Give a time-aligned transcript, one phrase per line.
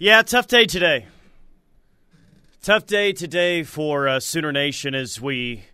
[0.00, 1.06] Yeah, tough day today.
[2.62, 5.64] Tough day today for uh, Sooner Nation as we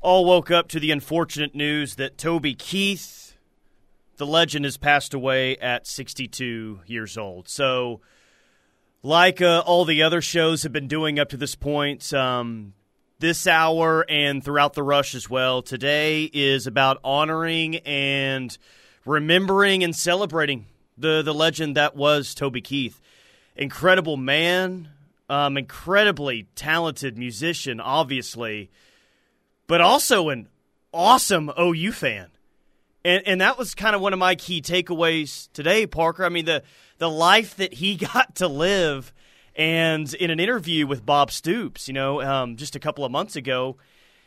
[0.00, 3.36] all woke up to the unfortunate news that Toby Keith,
[4.16, 7.46] the legend, has passed away at 62 years old.
[7.46, 8.00] So,
[9.02, 12.72] like uh, all the other shows have been doing up to this point, um,
[13.18, 18.56] this hour and throughout the rush as well, today is about honoring and
[19.04, 22.98] remembering and celebrating the, the legend that was Toby Keith.
[23.56, 24.88] Incredible man,
[25.28, 28.70] um, incredibly talented musician, obviously,
[29.66, 30.48] but also an
[30.92, 32.28] awesome OU fan.
[33.04, 36.24] And, and that was kind of one of my key takeaways today, Parker.
[36.24, 36.62] I mean, the,
[36.98, 39.12] the life that he got to live.
[39.54, 43.36] And in an interview with Bob Stoops, you know, um, just a couple of months
[43.36, 43.76] ago,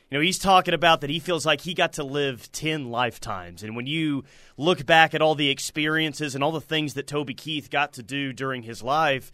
[0.10, 3.64] you know, he's talking about that he feels like he got to live 10 lifetimes.
[3.64, 4.24] And when you
[4.56, 8.04] look back at all the experiences and all the things that Toby Keith got to
[8.04, 9.32] do during his life,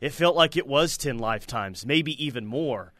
[0.00, 2.92] it felt like it was 10 lifetimes, maybe even more.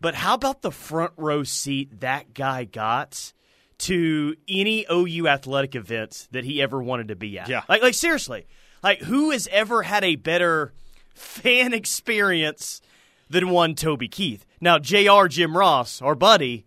[0.00, 3.32] But how about the front row seat that guy got
[3.78, 7.48] to any OU athletic event that he ever wanted to be at?
[7.48, 7.62] Yeah.
[7.68, 8.46] Like, like seriously,
[8.82, 10.72] like who has ever had a better
[11.14, 12.80] fan experience
[13.28, 14.46] than one Toby Keith?
[14.60, 15.28] Now, J.R.
[15.28, 16.64] Jim Ross, our buddy,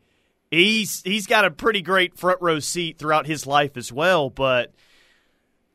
[0.52, 4.30] he's he's got a pretty great front row seat throughout his life as well.
[4.30, 4.74] But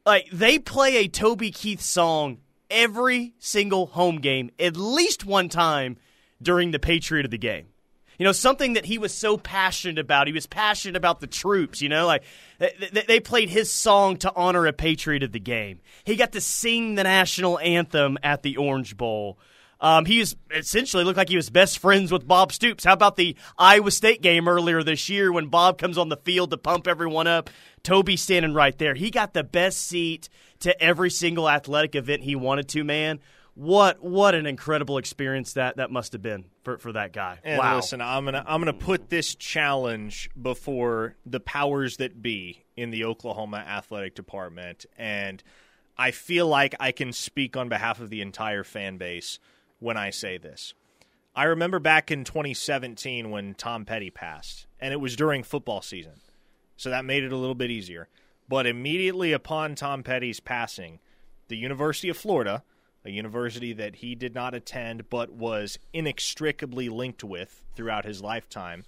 [0.05, 2.39] like they play a Toby Keith song
[2.70, 5.97] every single home game at least one time
[6.41, 7.67] during the Patriot of the game.
[8.19, 10.27] You know, something that he was so passionate about.
[10.27, 12.22] He was passionate about the troops, you know, like
[12.58, 15.80] they played his song to honor a Patriot of the game.
[16.05, 19.39] He got to sing the national anthem at the Orange Bowl.
[19.83, 22.84] Um, he essentially looked like he was best friends with Bob Stoops.
[22.84, 26.50] How about the Iowa State game earlier this year when Bob comes on the field
[26.52, 27.50] to pump everyone up?
[27.83, 28.94] Toby standing right there.
[28.94, 30.28] He got the best seat
[30.61, 33.19] to every single athletic event he wanted to, man.
[33.55, 37.41] What what an incredible experience that that must have been for, for that guy.
[37.42, 37.77] And wow.
[37.77, 43.05] listen, I'm gonna I'm gonna put this challenge before the powers that be in the
[43.05, 45.42] Oklahoma athletic department, and
[45.98, 49.39] I feel like I can speak on behalf of the entire fan base
[49.83, 50.75] when I say this.
[51.35, 56.20] I remember back in 2017 when Tom Petty passed, and it was during football season,
[56.77, 58.09] so that made it a little bit easier.
[58.48, 61.01] But immediately upon Tom Petty's passing,
[61.48, 62.63] the University of Florida,
[63.05, 68.85] a university that he did not attend but was inextricably linked with throughout his lifetime,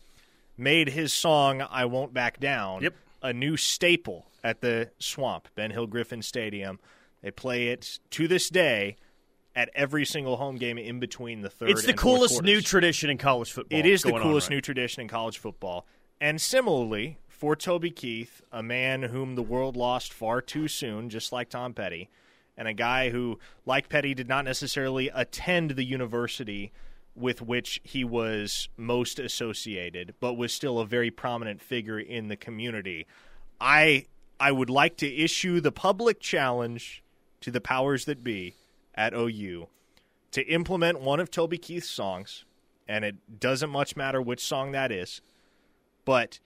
[0.56, 2.94] made his song I Won't Back Down yep.
[3.22, 6.78] a new staple at the Swamp, Ben Hill Griffin Stadium.
[7.22, 8.96] They play it to this day
[9.56, 11.70] at every single home game in between the third.
[11.70, 13.78] It's the coolest new tradition in college football.
[13.78, 14.56] It is the coolest right?
[14.56, 15.86] new tradition in college football.
[16.20, 21.32] And similarly, for Toby Keith, a man whom the world lost far too soon, just
[21.32, 22.08] like Tom Petty,
[22.56, 26.72] and a guy who, like Petty, did not necessarily attend the university
[27.16, 32.36] with which he was most associated, but was still a very prominent figure in the
[32.36, 33.06] community.
[33.60, 34.06] I
[34.40, 37.04] I would like to issue the public challenge
[37.40, 38.54] to the powers that be
[38.94, 39.68] at OU
[40.32, 42.44] to implement one of Toby Keith's songs,
[42.88, 45.20] and it doesn't much matter which song that is,
[46.04, 46.38] but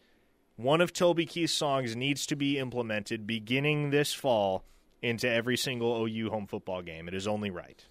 [0.56, 4.64] one of Toby Keith's songs needs to be implemented beginning this fall
[5.00, 7.08] into every single OU home football game.
[7.08, 7.84] It is only right.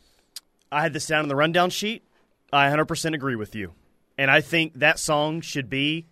[0.72, 2.04] I had this down in the rundown sheet.
[2.52, 3.74] I 100% agree with you.
[4.18, 6.08] And I think that song should be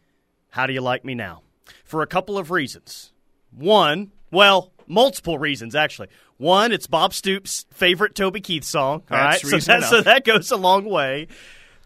[0.51, 1.41] How Do You Like Me Now?
[1.83, 3.11] For a couple of reasons.
[3.51, 6.07] One, well, multiple reasons, actually.
[6.37, 9.03] One, it's Bob Stoops' favorite Toby Keith song.
[9.09, 11.27] All That's right, so that, so that goes a long way.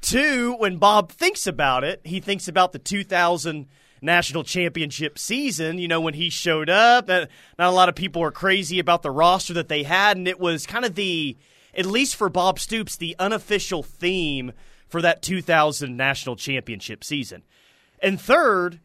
[0.02, 3.68] Two, when Bob thinks about it, he thinks about the 2000
[4.02, 5.78] national championship season.
[5.78, 7.30] You know, when he showed up, not
[7.60, 10.66] a lot of people were crazy about the roster that they had, and it was
[10.66, 11.38] kind of the,
[11.76, 14.54] at least for Bob Stoops, the unofficial theme
[14.88, 17.44] for that 2000 national championship season.
[18.02, 18.80] And third,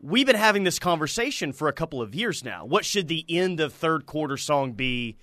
[0.00, 2.64] we've been having this conversation for a couple of years now.
[2.64, 5.16] What should the end of third quarter song be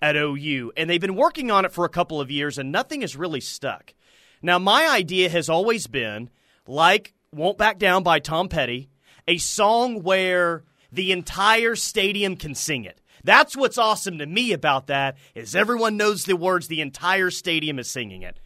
[0.00, 0.72] at OU?
[0.76, 3.40] And they've been working on it for a couple of years, and nothing has really
[3.40, 3.94] stuck.
[4.42, 6.30] Now, my idea has always been
[6.66, 8.90] like Won't Back Down by Tom Petty,
[9.26, 13.00] a song where the entire stadium can sing it.
[13.24, 17.78] That's what's awesome to me about that is everyone knows the words, the entire stadium
[17.78, 18.38] is singing it.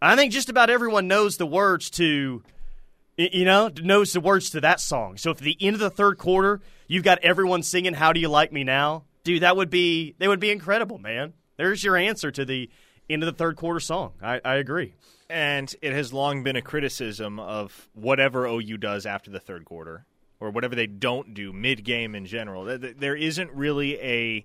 [0.00, 2.42] I think just about everyone knows the words to
[3.16, 5.16] you know, knows the words to that song.
[5.16, 8.20] So if at the end of the third quarter you've got everyone singing "How Do
[8.20, 11.34] You Like Me Now," dude, that would be that would be incredible, man.
[11.56, 12.70] There's your answer to the
[13.08, 14.12] end of the third quarter song.
[14.22, 14.94] I, I agree.
[15.28, 20.04] And it has long been a criticism of whatever OU does after the third quarter,
[20.40, 22.64] or whatever they don't do mid game in general.
[22.64, 24.44] There isn't really a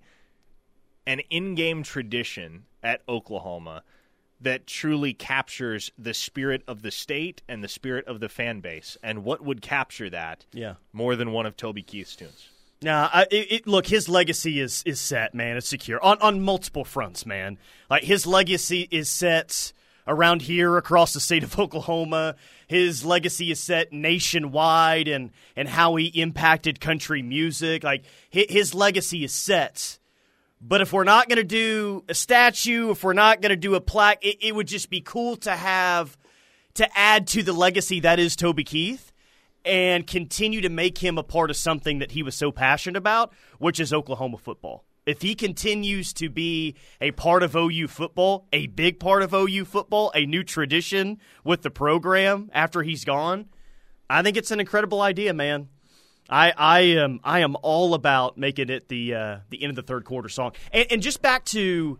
[1.05, 3.83] an in-game tradition at Oklahoma
[4.41, 8.97] that truly captures the spirit of the state and the spirit of the fan base.
[9.01, 10.45] And what would capture that?
[10.51, 10.75] Yeah.
[10.93, 12.49] more than one of Toby Keith's tunes.
[12.81, 15.57] Nah, I, it, it, look, his legacy is is set, man.
[15.57, 17.57] It's secure on on multiple fronts, man.
[17.89, 19.73] Like his legacy is set
[20.05, 22.35] around here across the state of Oklahoma.
[22.67, 27.83] His legacy is set nationwide, and and how he impacted country music.
[27.83, 29.97] Like his, his legacy is set.
[30.59, 33.75] But if we're not going to do a statue, if we're not going to do
[33.75, 36.17] a plaque, it, it would just be cool to have
[36.75, 39.11] to add to the legacy that is Toby Keith
[39.65, 43.33] and continue to make him a part of something that he was so passionate about,
[43.59, 44.83] which is Oklahoma football.
[45.05, 49.65] If he continues to be a part of OU football, a big part of OU
[49.65, 53.47] football, a new tradition with the program after he's gone,
[54.09, 55.69] I think it's an incredible idea, man.
[56.29, 59.81] I, I am I am all about making it the uh, the end of the
[59.83, 61.99] third quarter song, and, and just back to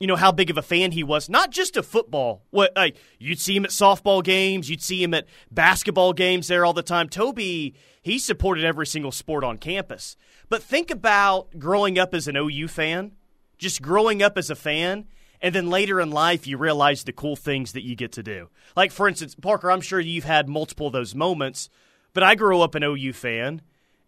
[0.00, 2.42] you know how big of a fan he was, not just of football.
[2.50, 6.64] What like you'd see him at softball games, you'd see him at basketball games there
[6.64, 7.08] all the time.
[7.08, 10.16] Toby, he supported every single sport on campus.
[10.48, 13.12] But think about growing up as an OU fan,
[13.58, 15.06] just growing up as a fan,
[15.42, 18.48] and then later in life you realize the cool things that you get to do.
[18.74, 21.68] Like for instance, Parker, I'm sure you've had multiple of those moments,
[22.12, 23.62] but I grew up an OU fan.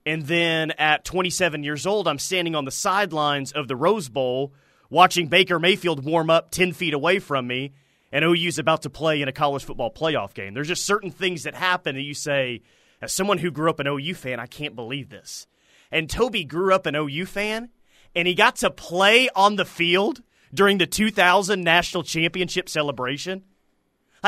[0.04, 4.52] And then at 27 years old, I'm standing on the sidelines of the Rose Bowl
[4.90, 7.72] watching Baker Mayfield warm up 10 feet away from me,
[8.10, 10.54] and OU's about to play in a college football playoff game.
[10.54, 12.60] There's just certain things that happen and you say,
[13.00, 15.46] as someone who grew up an OU fan, I can't believe this.
[15.90, 17.70] And Toby grew up an OU fan,
[18.14, 20.22] and he got to play on the field
[20.54, 23.44] during the 2000 national championship celebration.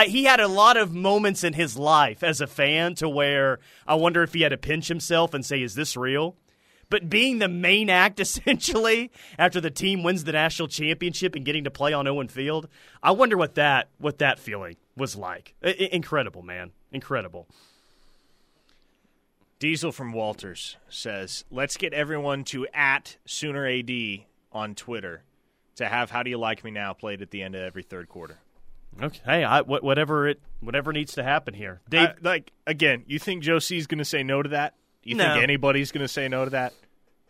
[0.02, 3.94] He had a lot of moments in his life as a fan to where I
[3.94, 6.36] wonder if he had to pinch himself and say, Is this real?
[6.90, 11.64] But being the main act, essentially, after the team wins the national championship and getting
[11.64, 12.68] to play on Owen Field,
[13.02, 15.54] I wonder what that what that feeling was like.
[15.62, 17.48] I- incredible, man, incredible.
[19.60, 25.22] Diesel from Walters says, "Let's get everyone to at Sooner AD on Twitter
[25.76, 28.08] to have How Do You Like Me Now played at the end of every third
[28.08, 28.40] quarter."
[29.02, 32.08] Okay, hey, I, wh- whatever it whatever needs to happen here, Dave.
[32.08, 34.74] I- like again, you think Joe C's going to say no to that?
[35.02, 35.24] You No.
[35.32, 36.72] think anybody's going to say no to that?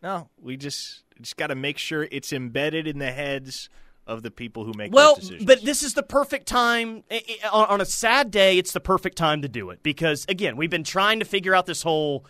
[0.03, 3.69] No, we just just got to make sure it's embedded in the heads
[4.07, 5.47] of the people who make Well, those decisions.
[5.47, 7.03] but this is the perfect time.
[7.11, 10.27] i- i- On on a sad day, it's the perfect time to do it because,
[10.29, 12.27] again, we've been trying to figure out this whole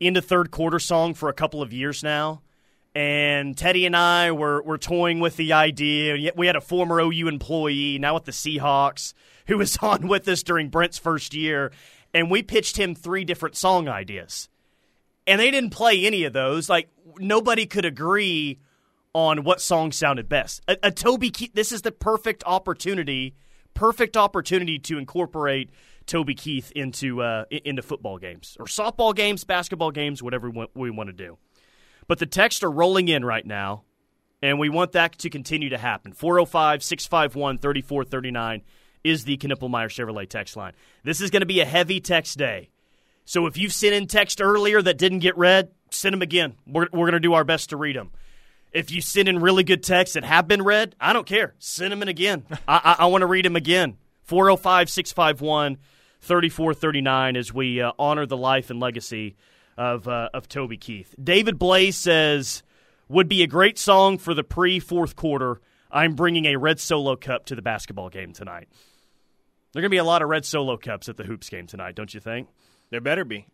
[0.00, 2.42] into third quarter song for a couple of years now.
[2.94, 6.32] And Teddy and I were, were toying with the idea.
[6.36, 9.14] We had a former OU employee, now with the Seahawks,
[9.46, 11.72] who was on with us during Brent's first year.
[12.12, 14.48] And we pitched him three different song ideas.
[15.26, 16.68] And they didn't play any of those.
[16.68, 16.88] Like,
[17.18, 18.60] nobody could agree
[19.14, 20.62] on what song sounded best.
[20.68, 23.34] A, a Toby this is the perfect opportunity,
[23.72, 25.70] perfect opportunity to incorporate
[26.06, 31.08] Toby Keith into uh, into football games or softball games, basketball games, whatever we want
[31.08, 31.38] to do.
[32.06, 33.84] But the texts are rolling in right now,
[34.42, 36.12] and we want that to continue to happen.
[36.12, 38.62] 405 651 3439
[39.02, 40.72] is the Knippelmeyer Chevrolet text line.
[41.02, 42.70] This is going to be a heavy text day.
[43.26, 46.54] So if you've sent in text earlier that didn't get read, send them again.
[46.66, 48.10] We're, we're going to do our best to read them.
[48.72, 51.54] If you send in really good texts that have been read, I don't care.
[51.58, 52.44] Send them in again.
[52.68, 53.96] I, I, I want to read them again.
[54.24, 55.78] 405 651
[56.20, 59.36] 3439 as we uh, honor the life and legacy
[59.76, 61.14] of, uh, of Toby Keith.
[61.22, 62.62] David Blaze says,
[63.08, 65.60] would be a great song for the pre fourth quarter.
[65.90, 68.68] I'm bringing a red solo cup to the basketball game tonight.
[69.72, 71.66] There are going to be a lot of red solo cups at the hoops game
[71.66, 72.48] tonight, don't you think?
[72.90, 73.46] There better be.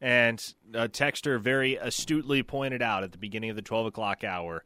[0.00, 0.42] And
[0.74, 4.64] a texter very astutely pointed out at the beginning of the 12 o'clock hour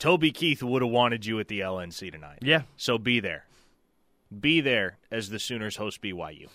[0.00, 2.38] Toby Keith would have wanted you at the LNC tonight.
[2.40, 2.62] Yeah.
[2.76, 3.44] So be there.
[4.40, 6.48] Be there as the Sooners host BYU.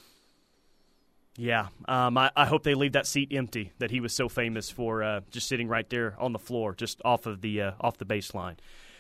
[1.38, 4.70] Yeah, um, I, I hope they leave that seat empty that he was so famous
[4.70, 7.98] for, uh, just sitting right there on the floor, just off of the uh, off
[7.98, 8.56] the baseline.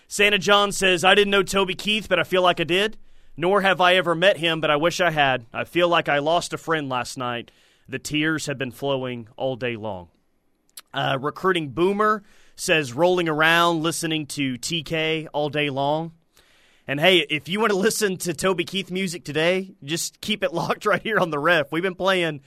[0.07, 2.97] Santa John says, "I didn't know Toby Keith, but I feel like I did.
[3.37, 5.45] Nor have I ever met him, but I wish I had.
[5.53, 7.51] I feel like I lost a friend last night.
[7.87, 10.09] The tears have been flowing all day long."
[10.93, 12.23] Uh, recruiting Boomer
[12.57, 16.11] says, "Rolling around listening to TK all day long."
[16.87, 20.53] And hey, if you want to listen to Toby Keith music today, just keep it
[20.53, 21.71] locked right here on the ref.
[21.71, 22.41] We've been playing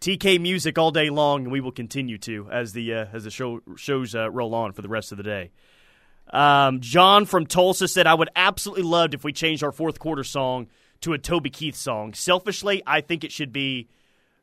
[0.00, 3.30] TK music all day long, and we will continue to as the uh, as the
[3.30, 5.52] show shows uh, roll on for the rest of the day.
[6.32, 10.24] Um, John from Tulsa said, "I would absolutely love if we changed our fourth quarter
[10.24, 10.66] song
[11.02, 12.12] to a Toby Keith song.
[12.12, 13.88] Selfishly, I think it should be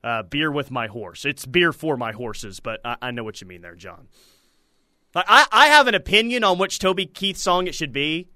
[0.05, 3.41] uh, "Beer with My Horse." It's beer for my horses, but I, I know what
[3.41, 4.07] you mean there, John.
[5.15, 8.29] I, I have an opinion on which Toby Keith song it should be,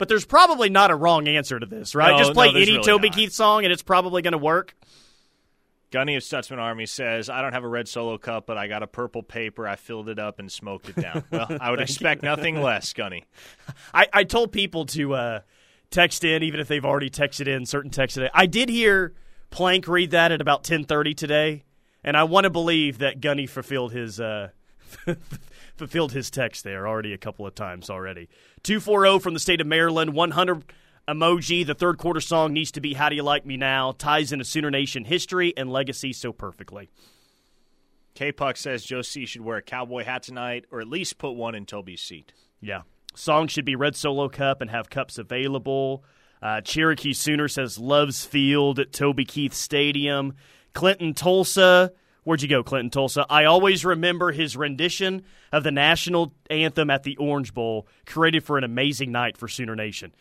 [0.00, 2.12] but there's probably not a wrong answer to this, right?
[2.12, 3.16] No, Just play no, any really Toby not.
[3.16, 4.74] Keith song and it's probably going to work.
[5.90, 8.82] Gunny of Stutzman Army says, I don't have a red solo cup, but I got
[8.82, 9.68] a purple paper.
[9.68, 11.24] I filled it up and smoked it down.
[11.30, 13.26] Well, I would expect nothing less, Gunny.
[13.94, 15.40] I, I told people to uh,
[15.90, 18.30] text in, even if they've already texted in certain texts today.
[18.32, 19.12] I did hear
[19.50, 21.64] Plank read that at about 10:30 today,
[22.02, 24.48] and I want to believe that Gunny fulfilled his uh,
[25.80, 28.28] fulfilled his text there already a couple of times already.
[28.62, 30.64] 240 from the state of Maryland, 100
[31.08, 31.66] emoji.
[31.66, 34.44] The third quarter song needs to be "How Do You Like Me Now?" Ties into
[34.44, 36.90] Sooner Nation history and legacy so perfectly.
[38.14, 41.32] K Puck says Joe C should wear a cowboy hat tonight, or at least put
[41.32, 42.34] one in Toby's seat.
[42.60, 42.82] Yeah.
[43.14, 46.04] Song should be Red Solo Cup and have cups available.
[46.42, 50.34] Uh, Cherokee Sooner says Loves Field at Toby Keith Stadium.
[50.74, 51.92] Clinton Tulsa.
[52.22, 53.24] Where'd you go, Clinton Tulsa?
[53.30, 58.58] I always remember his rendition of the national anthem at the Orange Bowl, created for
[58.58, 60.14] an amazing night for Sooner Nation.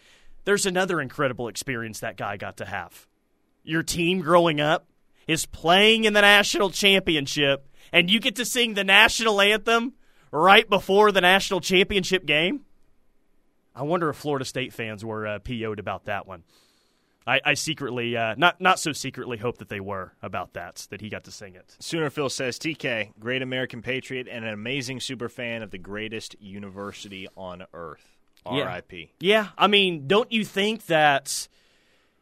[0.46, 3.08] There's another incredible experience that guy got to have.
[3.64, 4.88] Your team growing up
[5.28, 9.94] is playing in the national championship, and you get to sing the national anthem
[10.32, 12.62] right before the national championship game.
[13.76, 16.44] I wonder if Florida State fans were uh, PO'd about that one.
[17.30, 21.02] I, I secretly, uh, not not so secretly, hope that they were about that, that
[21.02, 21.76] he got to sing it.
[21.80, 26.36] Sooner Phil says TK, great American patriot and an amazing super fan of the greatest
[26.40, 28.18] university on earth.
[28.46, 28.64] Yeah.
[28.64, 29.12] R.I.P.
[29.20, 31.48] Yeah, I mean, don't you think that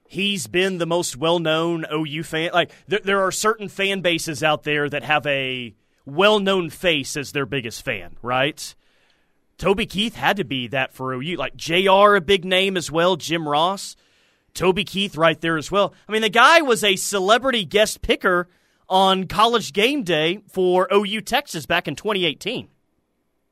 [0.07, 2.49] he's been the most well-known OU fan?
[2.53, 7.31] Like, there, there are certain fan bases out there that have a well-known face as
[7.31, 8.75] their biggest fan, right?
[9.57, 11.35] Toby Keith had to be that for OU.
[11.35, 12.15] Like J.R.
[12.15, 13.15] a big name as well.
[13.15, 13.95] Jim Ross,
[14.57, 15.93] Toby Keith right there as well.
[16.07, 18.49] I mean, the guy was a celebrity guest picker
[18.89, 22.67] on College Game Day for OU Texas back in 2018.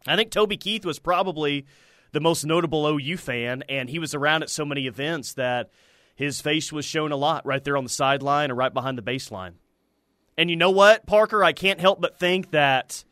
[0.07, 1.65] I think Toby Keith was probably
[2.11, 5.69] the most notable OU fan, and he was around at so many events that
[6.15, 9.01] his face was shown a lot right there on the sideline or right behind the
[9.01, 9.53] baseline.
[10.37, 11.43] And you know what, Parker?
[11.43, 13.03] I can't help but think that,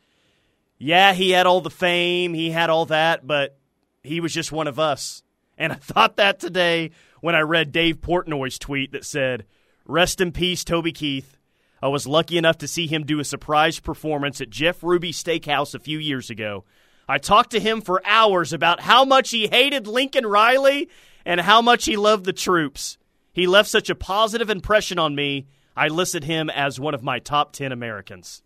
[0.78, 3.56] yeah, he had all the fame, he had all that, but
[4.02, 5.22] he was just one of us.
[5.56, 9.46] And I thought that today when I read Dave Portnoy's tweet that said,
[9.86, 11.36] Rest in peace, Toby Keith.
[11.82, 15.74] I was lucky enough to see him do a surprise performance at Jeff Ruby Steakhouse
[15.74, 16.64] a few years ago.
[17.06, 20.88] I talked to him for hours about how much he hated Lincoln Riley
[21.26, 22.96] and how much he loved the troops.
[23.32, 25.46] He left such a positive impression on me,
[25.76, 28.42] I listed him as one of my top 10 Americans.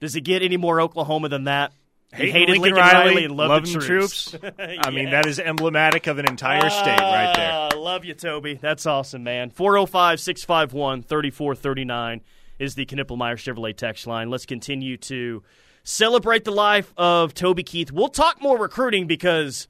[0.00, 1.72] Does it get any more Oklahoma than that?
[2.16, 4.34] He hated Lincoln, Riley, and loved loving the troops.
[4.58, 7.80] I mean, that is emblematic of an entire ah, state right there.
[7.80, 8.54] Love you, Toby.
[8.54, 9.50] That's awesome, man.
[9.50, 12.22] 405 651 3439
[12.58, 14.30] is the Knippelmeyer Chevrolet text line.
[14.30, 15.42] Let's continue to
[15.84, 17.92] celebrate the life of Toby Keith.
[17.92, 19.68] We'll talk more recruiting because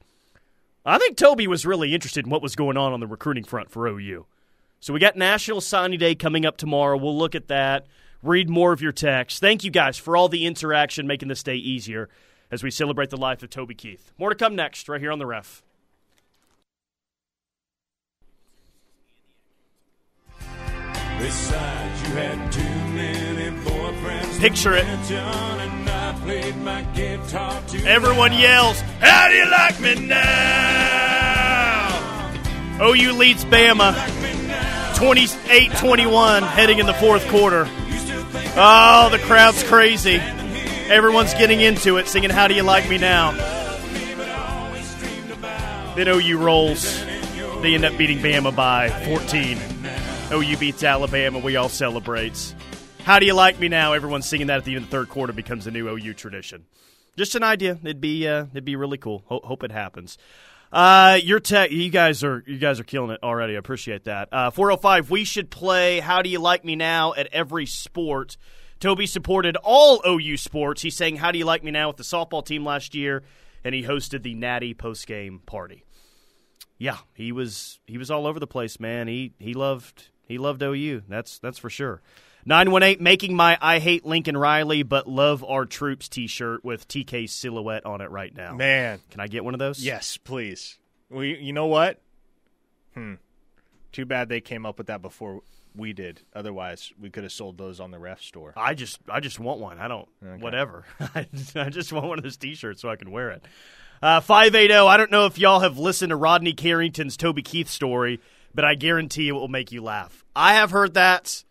[0.85, 3.69] I think Toby was really interested in what was going on on the recruiting front
[3.69, 4.25] for OU.
[4.79, 6.97] So we got National Signing Day coming up tomorrow.
[6.97, 7.85] We'll look at that,
[8.23, 9.41] read more of your text.
[9.41, 12.07] Thank you guys for all the interaction, making this day easier
[12.51, 14.11] as we celebrate the life of Toby Keith.
[14.17, 15.61] More to come next, right here on the ref.
[21.19, 22.61] Besides, you had too
[22.93, 24.39] many boyfriends.
[24.39, 24.85] Picture it.
[24.85, 31.19] And I played my guitar too Everyone yells, How do you like me now?
[32.81, 37.67] OU leads Bama Like 28 21 heading in the fourth quarter.
[37.89, 40.21] You still think Oh, the crowd's crazy.
[40.89, 43.31] Everyone's getting into it, singing How Do You Like Me Now?
[45.95, 47.03] Then OU rolls.
[47.61, 49.59] They end up beating Bama by 14.
[50.31, 51.37] OU beats Alabama.
[51.39, 52.55] We all celebrate.
[53.03, 53.93] How do you like me now?
[53.93, 56.65] Everyone's singing that at the end of the third quarter becomes a new OU tradition.
[57.17, 57.77] Just an idea.
[57.83, 59.23] It'd be uh, it'd be really cool.
[59.27, 60.17] Ho- hope it happens.
[60.71, 63.55] Uh, your tech, you guys are you guys are killing it already.
[63.55, 64.29] I appreciate that.
[64.31, 65.09] Uh, 405.
[65.11, 65.99] We should play.
[65.99, 68.37] How do you like me now at every sport.
[68.79, 70.81] Toby supported all OU sports.
[70.81, 73.23] He's saying, "How do you like me now?" with the softball team last year,
[73.63, 75.83] and he hosted the Natty postgame party.
[76.77, 79.07] Yeah, he was he was all over the place, man.
[79.07, 81.03] He he loved he loved OU.
[81.09, 82.01] That's that's for sure.
[82.45, 87.85] 918 making my I hate Lincoln Riley but love our troops t-shirt with TK silhouette
[87.85, 88.55] on it right now.
[88.55, 89.83] Man, Can I get one of those?
[89.83, 90.79] yes, please.
[91.09, 91.99] We, you know what?
[92.93, 93.15] Hmm.
[93.91, 95.41] Too bad they came up with that before
[95.75, 96.21] we did.
[96.33, 98.53] Otherwise, we could have sold those on the ref store.
[98.55, 99.79] I just I just want one.
[99.79, 100.07] I don't
[100.39, 100.85] whatever.
[100.99, 101.25] I
[101.69, 103.43] just want one of those t-shirts so I can wear it.
[104.01, 108.19] Uh 580 I don't know if y'all have listened to Rodney Carrington's Toby Keith story,
[108.53, 110.23] but I guarantee it will make you laugh.
[110.35, 111.43] I have heard that.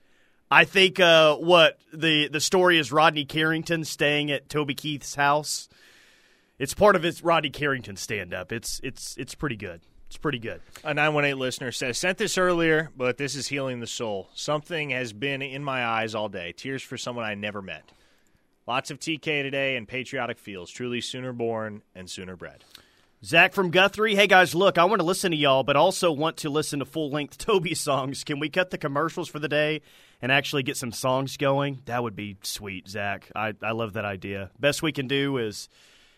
[0.50, 5.68] I think uh, what the the story is Rodney Carrington staying at Toby Keith's house
[6.58, 8.52] it's part of his Rodney Carrington stand up.
[8.52, 9.80] It's it's it's pretty good.
[10.08, 10.62] It's pretty good.
[10.84, 14.30] A 918 listener says, Sent this earlier, but this is healing the soul.
[14.34, 16.52] Something has been in my eyes all day.
[16.52, 17.92] Tears for someone I never met.
[18.66, 20.70] Lots of TK today and patriotic feels.
[20.70, 22.64] Truly sooner born and sooner bred.
[23.24, 24.14] Zach from Guthrie.
[24.14, 26.84] Hey guys, look, I want to listen to y'all, but also want to listen to
[26.84, 28.24] full length Toby songs.
[28.24, 29.82] Can we cut the commercials for the day
[30.22, 31.82] and actually get some songs going?
[31.86, 33.30] That would be sweet, Zach.
[33.34, 34.50] I, I love that idea.
[34.58, 35.68] Best we can do is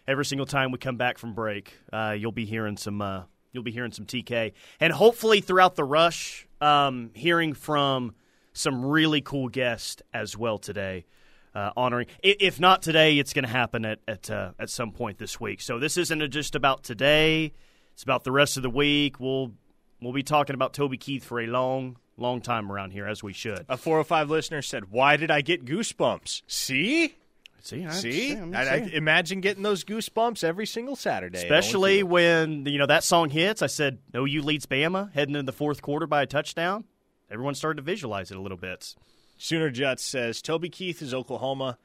[0.07, 3.63] every single time we come back from break, uh, you'll be hearing some uh, you'll
[3.63, 8.15] be hearing some TK, and hopefully throughout the rush, um, hearing from
[8.53, 11.07] some really cool guests as well today.
[11.55, 15.19] Uh, honoring, if not today, it's going to happen at at uh, at some point
[15.19, 15.61] this week.
[15.61, 17.53] So this isn't just about today;
[17.93, 19.19] it's about the rest of the week.
[19.19, 19.53] We'll
[20.01, 23.33] we'll be talking about Toby Keith for a long, long time around here, as we
[23.33, 23.65] should.
[23.69, 26.43] A 405 listener said, Why did I get goosebumps?
[26.47, 27.17] See?
[27.63, 28.33] See, I, See?
[28.33, 31.39] I'm I, I imagine getting those goosebumps every single Saturday.
[31.39, 33.63] Especially when you know that song hits.
[33.63, 36.85] I said, "OU leads Bama heading into the fourth quarter by a touchdown."
[37.31, 38.95] Everyone started to visualize it a little bit.
[39.39, 41.79] Sooner Jets says, Toby Keith is Oklahoma,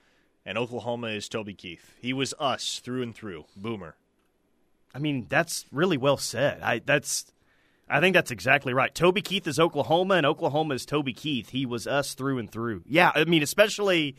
[0.46, 1.94] and Oklahoma is Toby Keith.
[2.02, 3.46] He was us through and through.
[3.56, 3.96] Boomer.
[4.94, 6.62] I mean, that's really well said.
[6.62, 7.32] I that's
[7.90, 8.94] I think that's exactly right.
[8.94, 11.50] Toby Keith is Oklahoma, and Oklahoma is Toby Keith.
[11.50, 12.84] He was us through and through.
[12.88, 14.16] Yeah, I mean, especially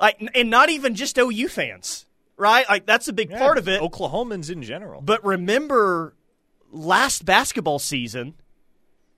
[0.00, 2.68] like, and not even just OU fans, right?
[2.68, 3.80] Like that's a big part of it.
[3.80, 5.00] Oklahomans in general.
[5.00, 6.14] But remember,
[6.70, 8.34] last basketball season,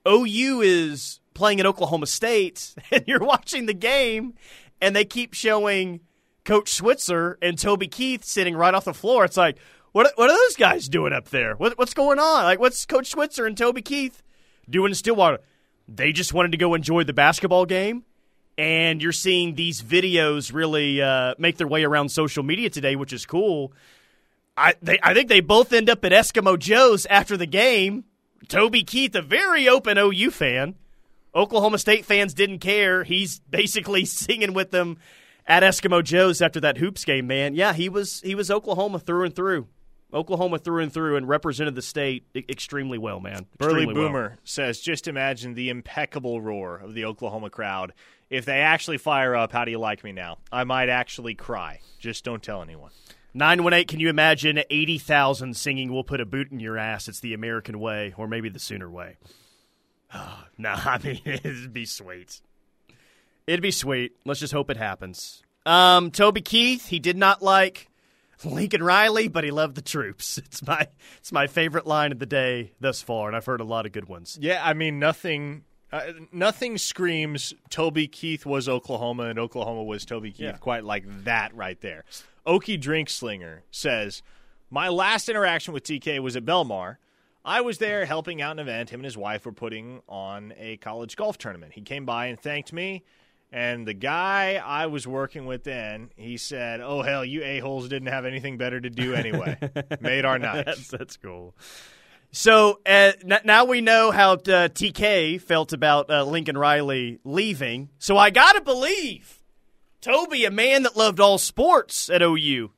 [0.07, 4.33] OU is playing at Oklahoma State, and you're watching the game,
[4.81, 6.01] and they keep showing
[6.43, 9.25] Coach Switzer and Toby Keith sitting right off the floor.
[9.25, 9.57] It's like,
[9.91, 11.55] what what are those guys doing up there?
[11.55, 12.43] What, what's going on?
[12.43, 14.23] Like, what's Coach Switzer and Toby Keith
[14.69, 15.39] doing in Stillwater?
[15.87, 18.05] They just wanted to go enjoy the basketball game.
[18.57, 23.13] And you're seeing these videos really uh, make their way around social media today, which
[23.13, 23.73] is cool.
[24.57, 28.03] I they I think they both end up at Eskimo Joe's after the game.
[28.47, 30.75] Toby Keith, a very open OU fan.
[31.33, 33.03] Oklahoma State fans didn't care.
[33.03, 34.97] He's basically singing with them
[35.47, 37.55] at Eskimo Joe's after that hoops game, man.
[37.55, 39.67] Yeah, he was he was Oklahoma through and through.
[40.13, 43.45] Oklahoma through and through and represented the state extremely well, man.
[43.57, 44.09] Burley Extremely well.
[44.09, 47.93] Boomer says, just imagine the impeccable roar of the Oklahoma crowd.
[48.29, 50.37] If they actually fire up, how do you like me now?
[50.51, 51.79] I might actually cry.
[51.99, 52.91] Just don't tell anyone.
[53.33, 57.07] 918, can you imagine 80,000 singing We'll Put a Boot in Your Ass?
[57.07, 59.17] It's the American way, or maybe the Sooner way.
[60.13, 62.41] Oh, no, I mean, it'd be sweet.
[63.47, 64.11] It'd be sweet.
[64.25, 65.41] Let's just hope it happens.
[65.65, 67.87] Um, Toby Keith, he did not like
[68.45, 70.37] Lincoln Riley, but he loved the troops.
[70.45, 70.87] It's my
[71.19, 73.91] it's my favorite line of the day thus far, and I've heard a lot of
[73.91, 74.37] good ones.
[74.41, 75.63] Yeah, I mean, nothing.
[75.91, 80.51] Uh, nothing screams Toby Keith was Oklahoma and Oklahoma was Toby Keith Yeah.
[80.57, 82.05] quite like that right there.
[82.47, 84.23] Okie Drink Slinger says,
[84.69, 86.95] My last interaction with TK was at Belmar.
[87.43, 88.89] I was there helping out an event.
[88.91, 91.73] Him and his wife were putting on a college golf tournament.
[91.73, 93.03] He came by and thanked me.
[93.53, 98.07] And the guy I was working with then, he said, Oh, hell, you a-holes didn't
[98.07, 99.57] have anything better to do anyway.
[99.99, 100.65] Made our night.
[100.65, 101.53] That's that's cool.
[102.31, 107.89] So uh, n- now we know how uh, TK felt about uh, Lincoln Riley leaving.
[107.99, 109.43] So I gotta believe
[109.99, 112.71] Toby, a man that loved all sports at OU,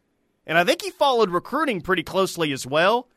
[0.47, 3.07] and I think he followed recruiting pretty closely as well.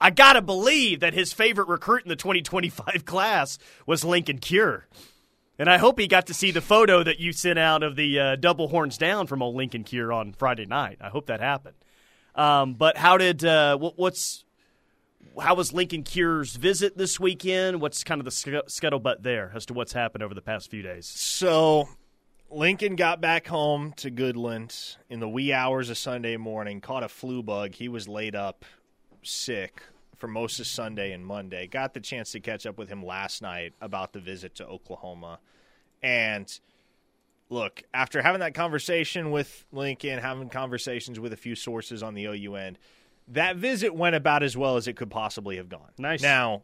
[0.00, 4.86] I gotta believe that his favorite recruit in the 2025 class was Linkon Cure.
[5.58, 8.18] And I hope he got to see the photo that you sent out of the
[8.18, 10.98] uh, double horns down from old Linkon Cure on Friday night.
[11.00, 11.76] I hope that happened.
[12.34, 14.44] Um, but how did uh, what, what's
[15.40, 17.80] how was Linkon Cure's visit this weekend?
[17.80, 20.82] What's kind of the scu- scuttlebutt there as to what's happened over the past few
[20.82, 21.06] days?
[21.06, 21.88] So
[22.50, 27.08] Linkon got back home to Goodland in the wee hours of Sunday morning, caught a
[27.08, 27.74] flu bug.
[27.74, 28.64] He was laid up
[29.22, 29.82] sick
[30.18, 31.66] for most of Sunday and Monday.
[31.66, 35.38] Got the chance to catch up with him last night about the visit to Oklahoma.
[36.02, 36.58] And
[37.48, 42.26] look, after having that conversation with Linkon, having conversations with a few sources on the
[42.26, 42.78] OU end,
[43.28, 45.90] that visit went about as well as it could possibly have gone.
[45.98, 46.22] Nice.
[46.22, 46.62] Now,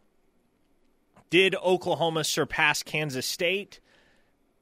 [1.31, 3.81] did Oklahoma surpass Kansas State?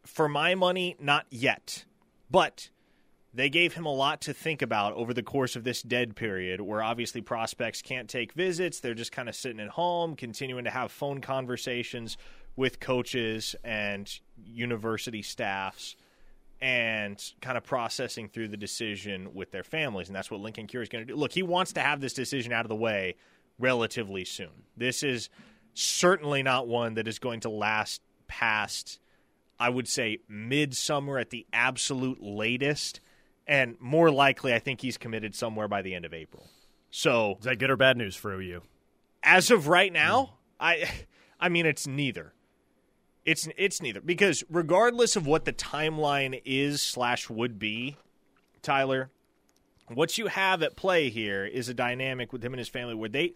[0.05, 1.85] For my money, not yet.
[2.31, 2.71] But
[3.33, 6.61] they gave him a lot to think about over the course of this dead period
[6.61, 8.81] where obviously prospects can't take visits.
[8.81, 12.17] They're just kind of sitting at home, continuing to have phone conversations
[12.57, 14.13] with coaches and
[14.45, 15.97] university staffs
[16.61, 20.09] and kind of processing through the decision with their families.
[20.09, 21.19] And that's what Linkon Cure is going to do.
[21.19, 23.15] Look, he wants to have this decision out of the way
[23.59, 24.65] relatively soon.
[24.77, 25.31] This is
[25.75, 28.99] certainly not one that is going to last past,
[29.59, 33.01] I would say, midsummer at the absolute latest.
[33.51, 36.49] And more likely, I think he's committed somewhere by the end of April.
[36.93, 38.63] So Is that good or bad news for OU?
[39.23, 40.89] as of right now, I
[41.41, 42.33] I mean it's neither.
[43.25, 47.97] It's it's neither because regardless of what the timeline is slash would be,
[48.63, 49.11] Tyler,
[49.89, 53.09] what you have at play here is a dynamic with him and his family where
[53.09, 53.35] they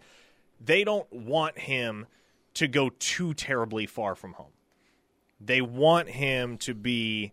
[0.64, 2.06] they don't want him
[2.54, 4.52] to go too terribly far from home.
[5.40, 7.32] They want him to be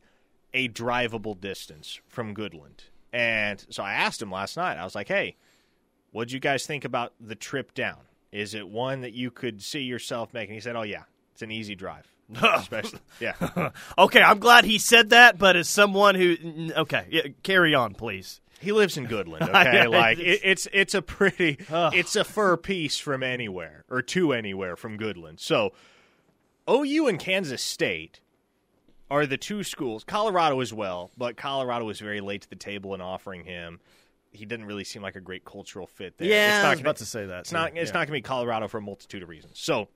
[0.53, 2.81] a drivable distance from Goodland.
[3.13, 4.77] And so I asked him last night.
[4.77, 5.35] I was like, "Hey,
[6.13, 7.99] What'd you guys think about the trip down?
[8.33, 10.55] Is it one that you could see yourself making?
[10.55, 12.05] He said, "Oh yeah, it's an easy drive."
[12.43, 13.69] Especially, yeah.
[13.97, 18.41] okay, I'm glad he said that, but as someone who okay, yeah, carry on, please.
[18.59, 19.41] He lives in Goodland.
[19.41, 23.83] Okay, Yeah, like it's- it, it's it's a pretty it's a fur piece from anywhere
[23.89, 25.39] or to anywhere from Goodland.
[25.39, 25.71] So
[26.69, 28.19] OU and Kansas State
[29.11, 30.03] are the two schools.
[30.05, 33.79] Colorado as well, but Colorado was very late to the table in offering him.
[34.31, 36.29] He didn't really seem like a great cultural fit there.
[36.29, 37.39] Yeah, it's not I was gonna- about to say that.
[37.41, 37.75] It's not.
[37.75, 39.59] It's not going to be Colorado for a multitude of reasons.
[39.59, 39.89] So,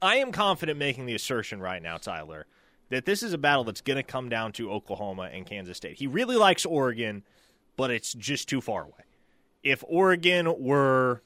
[0.00, 2.46] I am confident making the assertion right now, Tyler,
[2.88, 5.96] that this is a battle that's going to come down to Oklahoma and Kansas State.
[5.98, 7.22] He really likes Oregon,
[7.76, 9.04] but it's just too far away.
[9.62, 11.22] If Oregon were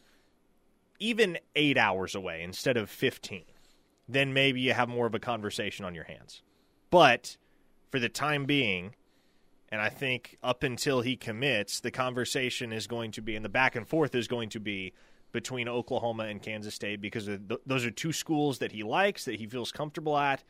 [0.99, 3.45] even eight hours away instead of fifteen,
[4.09, 6.43] then maybe you have more of a conversation on your hands.
[6.95, 7.39] But
[7.91, 8.95] for the time being,
[9.69, 13.49] and I think up until he commits, the conversation is going to be, and the
[13.49, 14.93] back and forth is going to be
[15.33, 19.41] between Oklahoma and Kansas State because th- those are two schools that he likes, that
[19.41, 20.45] he feels comfortable at,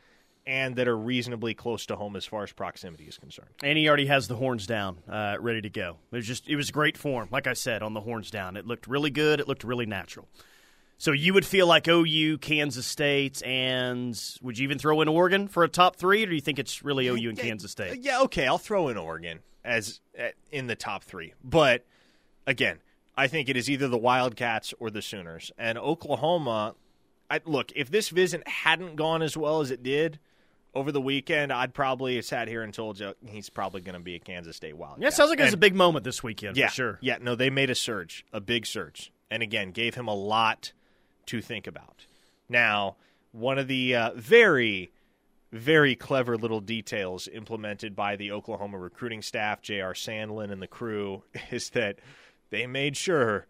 [0.45, 3.49] and that are reasonably close to home as far as proximity is concerned.
[3.63, 5.97] And he already has the horns down, uh, ready to go.
[6.11, 8.55] It was just it was great form, like I said, on the horns down.
[8.55, 9.39] It looked really good.
[9.39, 10.27] It looked really natural.
[10.97, 15.47] So you would feel like OU, Kansas State, and would you even throw in Oregon
[15.47, 18.01] for a top three, or do you think it's really OU and Kansas State?
[18.01, 21.85] Yeah, okay, I'll throw in Oregon as uh, in the top three, but
[22.47, 22.79] again,
[23.17, 25.51] I think it is either the Wildcats or the Sooners.
[25.57, 26.75] And Oklahoma,
[27.29, 30.19] I, look, if this visit hadn't gone as well as it did
[30.73, 34.01] over the weekend, I'd probably have sat here and told you he's probably going to
[34.01, 35.01] be a Kansas State Wildcat.
[35.01, 36.99] Yeah, sounds like it was a big moment this weekend yeah, for sure.
[37.01, 40.73] Yeah, no, they made a surge, a big surge, and again gave him a lot
[41.27, 42.05] to think about.
[42.49, 42.95] Now,
[43.31, 44.91] one of the uh, very,
[45.51, 49.93] very clever little details implemented by the Oklahoma recruiting staff, J.R.
[49.93, 51.99] Sandlin and the crew, is that
[52.49, 53.47] they made sure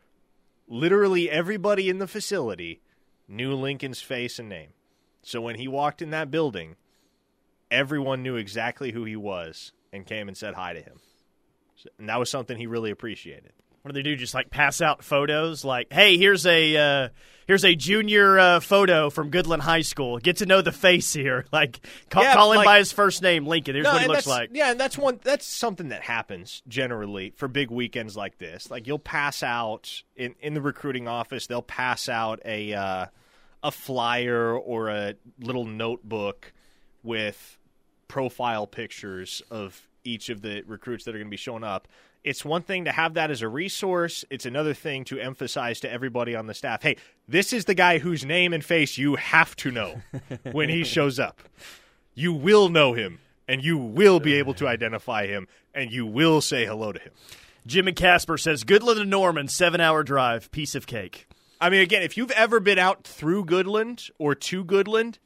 [0.67, 2.81] literally everybody in the facility
[3.27, 4.69] knew Linkon's face and name.
[5.21, 6.75] So when he walked in that building,
[7.71, 10.99] everyone knew exactly who he was and came and said hi to him.
[11.99, 13.53] And that was something he really appreciated.
[13.85, 14.15] What do they do?
[14.15, 15.63] Just like pass out photos?
[15.63, 17.09] Like, hey, here's a uh,
[17.45, 20.17] here's a junior uh, photo from Goodland High School.
[20.17, 21.45] Get to know the face here.
[21.53, 23.75] Like, call, Yeah, call him like- by his first name, Linkon.
[23.75, 24.49] Here's No, what he looks like.
[24.53, 25.19] Yeah, and that's one.
[25.23, 28.71] That's something that happens generally for big weekends like this.
[28.71, 31.45] Like you'll pass out in in the recruiting office.
[31.45, 33.05] They'll pass out a uh,
[33.61, 36.53] a flyer or a little notebook
[37.03, 37.59] with
[38.07, 41.87] profile pictures of each of the recruits that are going to be showing up.
[42.25, 44.25] It's one thing to have that as a resource.
[44.29, 47.99] It's another thing to emphasize to everybody on the staff, "Hey, this is the guy
[47.99, 50.01] whose name and face you have to know
[50.51, 51.39] when he shows up."
[52.17, 56.39] you will know him and you will be able to identify him and you will
[56.39, 57.11] say hello to him.
[57.67, 61.27] Jim and Casper says Goodland to Norman, seven hour drive, piece of cake.
[61.59, 65.17] I mean, again, if you've ever been out through Goodland or to Goodland,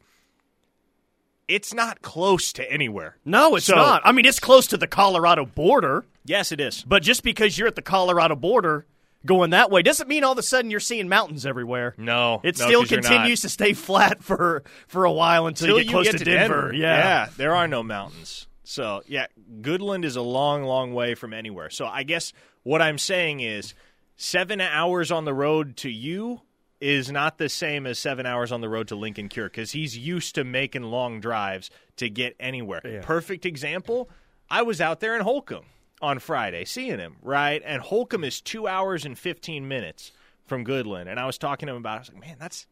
[1.47, 3.17] it's not close to anywhere.
[3.25, 4.01] No, it's So- not.
[4.03, 6.83] I mean, it's close to the Colorado border, Yes, it is.
[6.83, 8.85] but just because you're at the Colorado border
[9.25, 11.95] going that way doesn't mean all of a sudden you're seeing mountains everywhere.
[11.97, 15.85] No, It no, still continues to stay flat for for a while until, Until you
[15.85, 16.71] get close to, Denver.
[16.73, 17.29] Yeah.
[17.35, 18.47] there are no mountains.
[18.63, 19.25] So, yeah,
[19.61, 21.71] Goodland is a long, long way from anywhere.
[21.71, 23.73] So, I guess what I'm saying is
[24.15, 26.41] seven hours on the road to you
[26.79, 29.97] is not the same as seven hours on the road to Linkon Cure because he's
[29.97, 33.01] used to making long drives to get anywhere.
[33.01, 34.07] Perfect example
[34.49, 35.65] I was out there in Holcomb
[36.01, 37.61] on Friday seeing him, right?
[37.65, 40.11] And Holcomb is two hours and 15 minutes
[40.45, 41.07] from Goodland.
[41.07, 41.95] And I was talking to him about it.
[41.95, 42.67] I was like, man, that's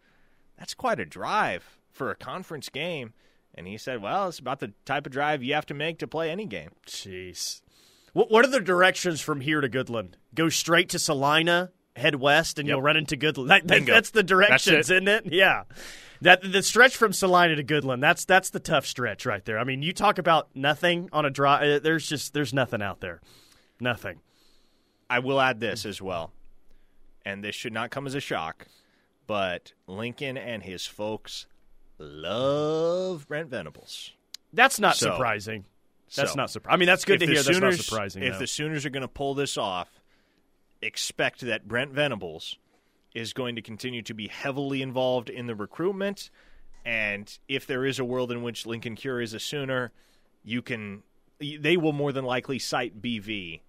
[0.58, 3.14] that's quite a drive for a conference game.
[3.56, 6.08] And he said, well, it's about the type of drive you have to make to
[6.08, 6.70] play any game.
[6.88, 7.62] Jeez.
[8.14, 10.14] What, what are the directions from here to Goodland?
[10.36, 12.74] Go straight to Salina, head west, and Yep.
[12.74, 13.48] you'll run into Goodland.
[13.50, 14.94] That, that- that's the directions, That's it.
[15.04, 15.26] isn't it?
[15.34, 15.64] Yeah.
[16.22, 18.02] That the stretch from Salina to Goodland.
[18.02, 19.60] That's that's the tough stretch right there.
[19.60, 21.64] I mean, you talk about nothing on a drive.
[21.64, 23.22] Eh, there's just there's nothing out there.
[23.80, 24.20] Nothing.
[25.10, 26.32] I will add this as well,
[27.26, 28.68] and this should not come as a shock,
[29.28, 31.46] but Linkon and his folks
[31.98, 34.12] love Brent Venables.
[34.54, 35.66] That's not So- surprising.
[36.16, 36.74] That's So, not surprising.
[36.74, 37.44] I mean, that's good to hear.
[37.44, 38.24] That's not surprising.
[38.24, 38.40] If no.
[38.40, 39.90] the Sooners are going to pull this off,
[40.82, 42.58] expect that Brent Venables
[43.18, 46.30] is going to continue to be heavily involved in the recruitment.
[46.86, 49.92] And if there is a world in which Linkon Cure is a Sooner,
[50.44, 51.02] you can.
[51.40, 53.62] They will more than likely cite BV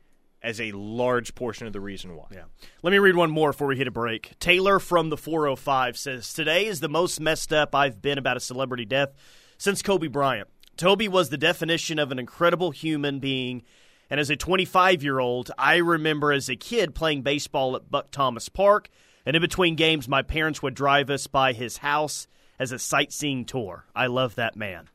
[0.42, 2.26] as a large portion of the reason why.
[2.30, 2.44] Yeah.
[2.82, 4.38] Let me read one more before we hit a break.
[4.38, 8.40] Taylor from the 405 says Today is the most messed up I've been about a
[8.40, 9.14] celebrity death
[9.56, 10.48] since Kobe Bryant.
[10.76, 13.62] Toby was the definition of an incredible human being.
[14.10, 18.10] And as a 25 year old, I remember as a kid playing baseball at Buck
[18.10, 18.90] Thomas Park.
[19.28, 22.26] And in between games, my parents would drive us by his house
[22.58, 23.84] as a sightseeing tour.
[23.94, 24.88] I love that man.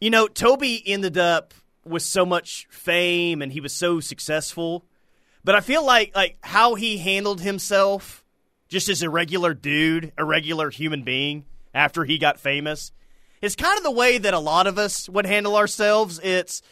[0.00, 1.52] You know, Toby ended up
[1.84, 4.86] with so much fame and he was so successful.
[5.44, 8.24] But I feel like like how he handled himself
[8.66, 12.92] just as a regular dude, a regular human being after he got famous
[13.42, 16.18] is kind of the way that a lot of us would handle ourselves.
[16.22, 16.62] It's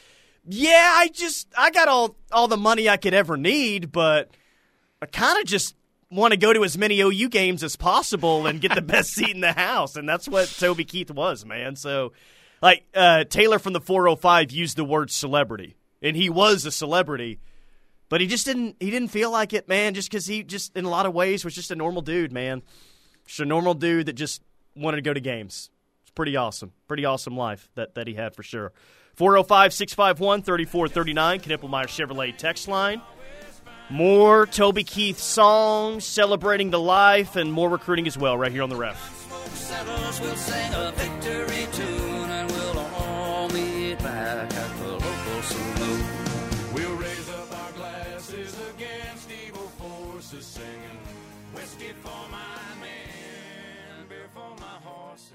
[0.49, 4.31] yeah, I just I got all all the money I could ever need, but
[5.03, 5.75] I kind of just
[6.11, 9.35] want to go to as many OU games as possible and get the best seat
[9.35, 11.77] in the house, and that's what Toby Keith was, man.
[11.77, 12.13] So,
[12.63, 17.41] like uh, Taylor from the 405 used the word celebrity, and he was a celebrity,
[18.09, 19.95] but he just didn't he didn't feel like it, man.
[19.95, 22.63] Just because he just in a lot of ways was just a normal dude, man.
[23.27, 24.43] Just a normal dude that just
[24.77, 25.71] wanted to go to games.
[26.03, 28.73] It's pretty awesome, pretty awesome life that that he had for sure.
[29.17, 33.01] 405 651 3439, Knippelmeyer Chevrolet text line.
[33.89, 38.69] More Toby Keith songs celebrating the life and more recruiting as well, right here on
[38.69, 38.99] the ref.
[39.55, 46.05] settlers will sing a victory tune and we'll all meet back at the local saloon.
[46.75, 50.99] We'll raise up our glasses against evil forces, singing
[51.55, 55.33] whiskey for my men, beer for my horses.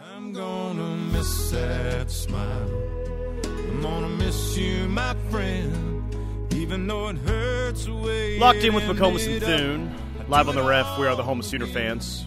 [0.00, 2.70] I'm gonna that smile.
[3.44, 6.14] I'm gonna miss you, my friend,
[6.52, 8.38] even though it hurts away.
[8.38, 9.94] Locked in with McComas and Thune,
[10.28, 10.98] live on the ref.
[10.98, 12.26] We are the home of Sooner fans.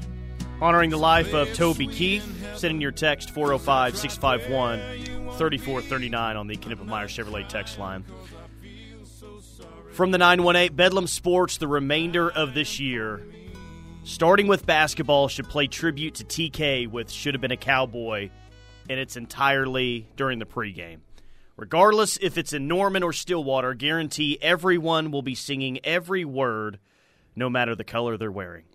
[0.62, 2.26] Honoring the life of Toby Keith.
[2.56, 4.80] Sending your text 405 651
[5.38, 8.06] 3439 on the Knippelmeyer Chevrolet text line.
[9.92, 13.22] From the 918 Bedlam Sports, the remainder of this year,
[14.04, 18.30] starting with basketball, should play tribute to TK with Should Have Been a Cowboy,
[18.90, 21.00] and it's entirely during the pregame.
[21.58, 26.80] Regardless if it's in Norman or Stillwater, guarantee everyone will be singing every word,
[27.36, 28.66] no matter the color they're wearing.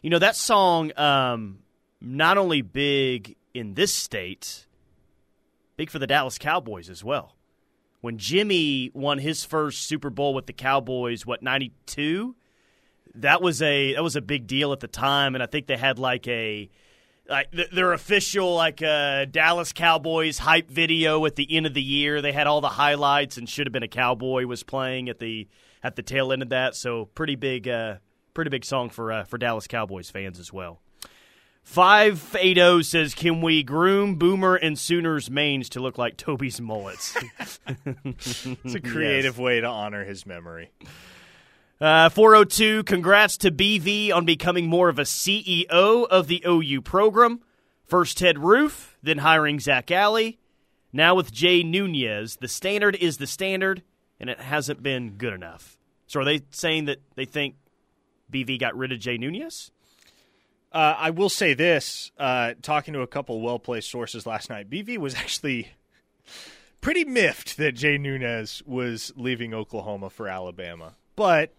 [0.00, 1.58] You know, that song, um,
[2.00, 4.66] not only big in this state,
[5.76, 7.34] big for the Dallas Cowboys as well.
[8.00, 12.36] When Jimmy won his first Super Bowl with the Cowboys, what, 92?
[13.16, 15.76] That was a that was a big deal at the time, and I think they
[15.76, 16.68] had like a
[17.28, 21.82] like th- their official like uh, Dallas Cowboys hype video at the end of the
[21.82, 22.20] year.
[22.20, 25.48] They had all the highlights, and should have been a Cowboy was playing at the
[25.82, 26.74] at the tail end of that.
[26.74, 27.96] So pretty big, uh,
[28.34, 30.80] pretty big song for uh, for Dallas Cowboys fans as well.
[31.62, 36.60] Five eight zero says, "Can we groom Boomer and Sooners manes to look like Toby's
[36.60, 37.16] mullets?"
[38.04, 40.70] It's a creative way to honor his memory.
[41.80, 47.40] Uh, 402, congrats to BV on becoming more of a CEO of the OU program.
[47.84, 50.38] First Ted Roof, then hiring Zac Alley.
[50.92, 53.82] Now with Jay Nunez, the standard is the standard,
[54.20, 55.76] and it hasn't been good enough.
[56.06, 57.56] So are they saying that they think
[58.32, 59.72] BV got rid of Jay Nunez?
[60.72, 64.98] Uh, I will say this: uh, talking to a couple well-placed sources last night, BV
[64.98, 65.72] was actually
[66.80, 70.94] pretty miffed that Jay Nunez was leaving Oklahoma for Alabama.
[71.16, 71.54] But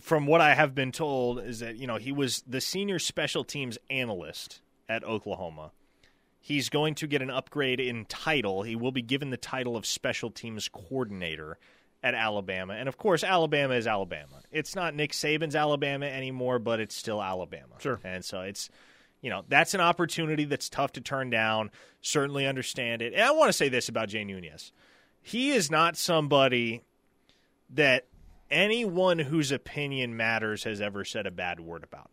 [0.00, 3.44] from what I have been told, is that you know he was the senior special
[3.44, 5.72] teams analyst at Oklahoma.
[6.40, 8.62] He's going to get an upgrade in title.
[8.62, 11.58] He will be given the title of special teams coordinator
[12.02, 12.74] at Alabama.
[12.74, 14.40] And of course, Alabama is Alabama.
[14.50, 17.74] It's not Nick Saban's Alabama anymore, but it's still Alabama.
[17.78, 18.00] Sure.
[18.02, 18.70] And so it's,
[19.20, 21.70] you know, that's an opportunity that's tough to turn down.
[22.00, 23.12] Certainly understand it.
[23.12, 24.72] And I want to say this about Jay Nunez.
[25.22, 26.82] He is not somebody
[27.74, 28.06] that
[28.50, 32.10] anyone whose opinion matters has ever said a bad word about.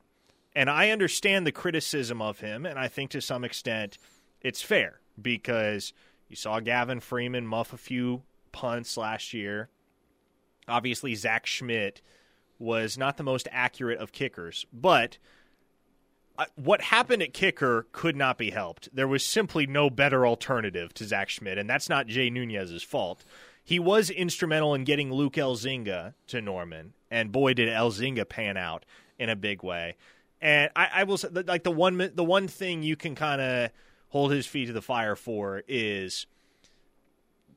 [0.55, 3.97] And I understand the criticism of him, and I think to some extent
[4.41, 5.93] it's fair because
[6.29, 9.69] you saw Gavin Freeman muff a few punts last year.
[10.67, 12.01] Obviously, Zach Schmit
[12.59, 15.17] was not the most accurate of kickers, but
[16.37, 18.89] uh, what happened at kicker could not be helped.
[18.93, 23.23] There was simply no better alternative to Zach Schmit, and that's not Jay Nunez's fault.
[23.67, 28.85] He was instrumental in getting Luke Elzinga to Norman, and boy, did Elzinga pan out
[29.19, 29.97] in a big way.
[30.39, 33.71] And I, I will say, like the one the one thing you can kind of
[34.07, 36.27] hold his feet to the fire for is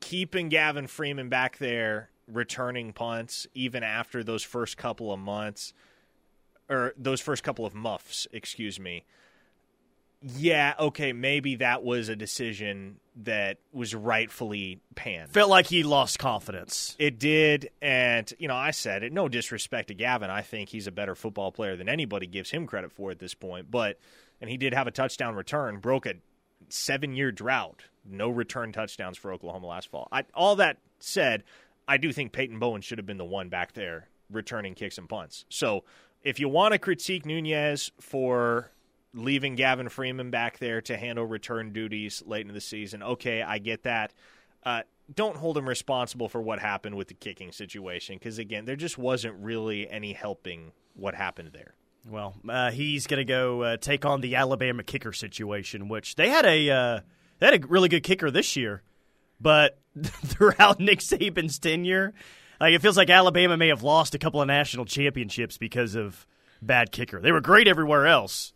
[0.01, 5.71] keeping Gavin Freeman back there returning punts even after those first couple of months
[6.69, 9.05] or those first couple of muffs, excuse me.
[10.21, 15.29] Yeah, okay, maybe that was a decision that was rightfully panned.
[15.29, 16.95] Felt like he lost confidence.
[16.97, 19.11] It did, and you know, I said it.
[19.11, 22.67] No disrespect to Gavin, I think he's a better football player than anybody gives him
[22.67, 23.69] credit for at this point.
[23.69, 23.99] But
[24.39, 26.15] and he did have a touchdown return, broke a
[26.69, 30.07] seven-year drought, no return touchdowns for Oklahoma last fall.
[30.11, 31.43] I, all that said,
[31.87, 35.09] I do think Peyton Bowen should have been the one back there returning kicks and
[35.09, 35.45] punts.
[35.49, 35.83] So
[36.23, 38.71] if you want to critique Nunez for
[39.13, 43.57] leaving Gavin Freeman back there to handle return duties late in the season, okay, I
[43.57, 44.13] get that.
[44.63, 44.81] Uh,
[45.13, 48.97] don't hold him responsible for what happened with the kicking situation because again, there just
[48.97, 51.73] wasn't really any helping what happened there.
[52.07, 56.29] Well, uh, he's going to go uh, take on the Alabama kicker situation, which they
[56.29, 56.99] had a uh,
[57.39, 58.81] they had a really good kicker this year,
[59.39, 62.13] but throughout Nick Saban's tenure,
[62.59, 66.25] like it feels like Alabama may have lost a couple of national championships because of
[66.61, 67.19] bad kicker.
[67.19, 68.53] They were great everywhere else,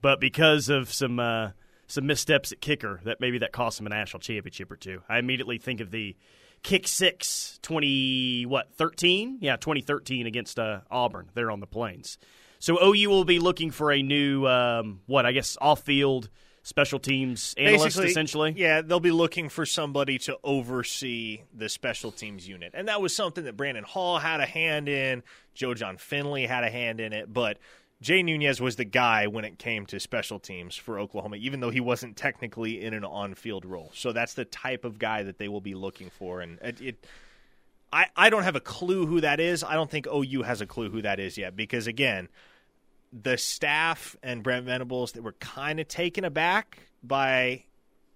[0.00, 1.50] but because of some uh,
[1.86, 5.02] some missteps at kicker, that maybe that cost him a national championship or two.
[5.08, 6.16] I immediately think of the
[6.62, 12.18] kick six 20 what 13 yeah 2013 against uh, auburn there on the plains
[12.60, 16.28] so OU will be looking for a new, um, what I guess, off-field
[16.62, 18.54] special teams analyst, Basically, essentially.
[18.54, 23.16] Yeah, they'll be looking for somebody to oversee the special teams unit, and that was
[23.16, 25.22] something that Brandon Hall had a hand in.
[25.54, 27.56] Joe Jon Finley had a hand in it, but
[28.00, 31.70] Jay Nunez was the guy when it came to special teams for Oklahoma, even though
[31.70, 33.90] he wasn't technically in an on-field role.
[33.94, 36.80] So that's the type of guy that they will be looking for, and it.
[36.80, 37.06] it
[37.92, 39.64] I, I don't have a clue who that is.
[39.64, 42.28] I don't think OU has a clue who that is yet because again,
[43.12, 47.64] the staff and Brent Venables that were kind of taken aback by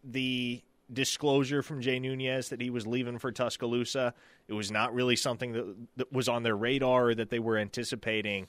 [0.05, 4.15] the disclosure from Jay Nunez that he was leaving for Tuscaloosa.
[4.47, 7.57] It was not really something that, that was on their radar or that they were
[7.57, 8.47] anticipating.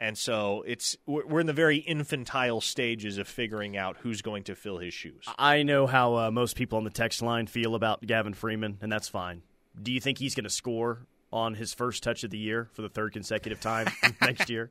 [0.00, 4.54] And so it's we're in the very infantile stages of figuring out who's going to
[4.54, 5.26] fill his shoes.
[5.38, 8.90] I know how uh, most people on the text line feel about Gavin Freeman, and
[8.90, 9.42] that's fine.
[9.80, 12.82] Do you think he's going to score on his first touch of the year for
[12.82, 13.86] the third consecutive time
[14.20, 14.70] next year.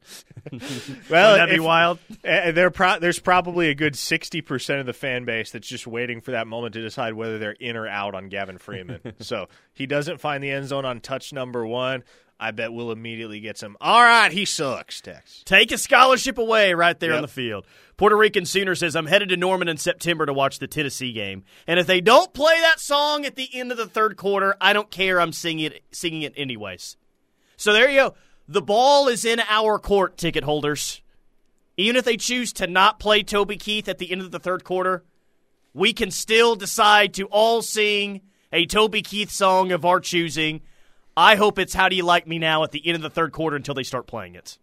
[1.09, 1.99] well, that'd be wild.
[2.27, 6.21] Uh, pro- there's probably a good sixty percent of the fan base that's just waiting
[6.21, 8.99] for that moment to decide whether they're in or out on Gavin Freeman.
[9.19, 12.03] so he doesn't find the end zone on touch number one.
[12.39, 13.75] I bet we'll immediately get some.
[13.81, 15.01] All right, he sucks.
[15.01, 15.45] Text.
[15.45, 17.17] Take a scholarship away right there Yep.
[17.17, 17.65] on the field.
[17.97, 21.43] Puerto Rican Sooner says, I'm headed to Norman in September to watch the Tennessee game.
[21.67, 24.71] And if they don't play that song at the end of the third quarter, I
[24.71, 25.19] don't care.
[25.19, 26.95] I'm singing it, singing it anyways.
[27.57, 28.13] So there you go.
[28.47, 31.01] The ball is in our court, ticket holders.
[31.75, 34.63] Even if they choose to not play Toby Keith at the end of the third
[34.63, 35.03] quarter,
[35.73, 38.21] we can still decide to all sing
[38.53, 40.61] a Toby Keith song of our choosing.
[41.19, 43.33] I hope it's How Do You Like Me Now at the end of the third
[43.33, 44.57] quarter until they start playing it.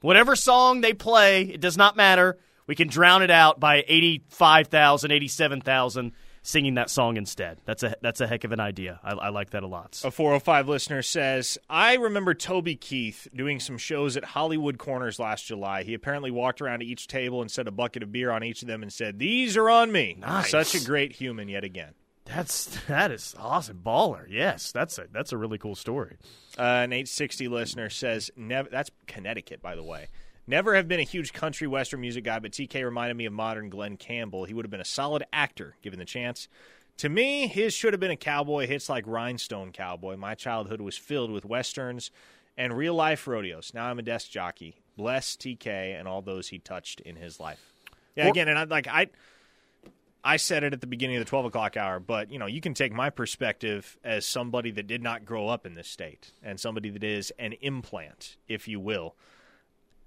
[0.00, 2.38] Whatever song they play, it does not matter.
[2.66, 7.58] We can drown it out by 85,000, 87,000 singing that song instead.
[7.66, 9.00] That's a that's a heck of an idea.
[9.04, 10.00] I, I like that a lot.
[10.02, 15.44] A 405 listener says, I remember Toby Keith doing some shows at Hollywood Corners last
[15.44, 15.82] July.
[15.82, 18.62] He apparently walked around to each table and set a bucket of beer on each
[18.62, 20.16] of them and said, These are on me.
[20.18, 20.50] Nice.
[20.50, 21.92] Such a great human yet again.
[22.34, 23.80] That's that is awesome.
[23.84, 24.26] Baller.
[24.28, 26.16] Yes, that's a that's a really cool story.
[26.58, 30.08] Uh, an 860 listener says, never, that's Connecticut, by the way.
[30.46, 33.70] Never have been a huge country western music guy, but TK reminded me of modern
[33.70, 34.44] Glen Campbell.
[34.44, 36.48] He would have been a solid actor given the chance.
[36.98, 40.16] To me, his should have been a cowboy hits like Rhinestone Cowboy.
[40.16, 42.10] My childhood was filled with westerns
[42.56, 43.72] and real life rodeos.
[43.72, 44.82] Now I'm a desk jockey.
[44.96, 47.72] Bless TK and all those he touched in his life.
[48.16, 49.06] Yeah, again, and I like I
[50.24, 52.60] I said it at the beginning of the 12 o'clock hour, but you know, you
[52.60, 56.60] can take my perspective as somebody that did not grow up in this state and
[56.60, 59.16] somebody that is an implant, if you will.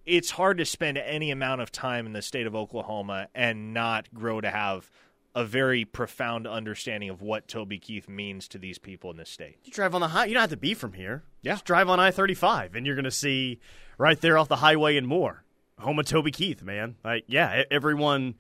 [0.05, 4.13] It's hard to spend any amount of time in the state of Oklahoma and not
[4.13, 4.89] grow to have
[5.35, 9.57] a very profound understanding of what Toby Keith means to these people in this state.
[9.65, 10.25] You drive on the high.
[10.25, 11.23] You don't have to be from here.
[11.41, 11.53] Yeah.
[11.53, 13.59] Just drive on I thirty five, and you're going to see
[13.97, 15.43] right there off the highway and more.
[15.79, 16.95] Home of Toby Keith, man.
[17.03, 18.35] Like, yeah, everyone,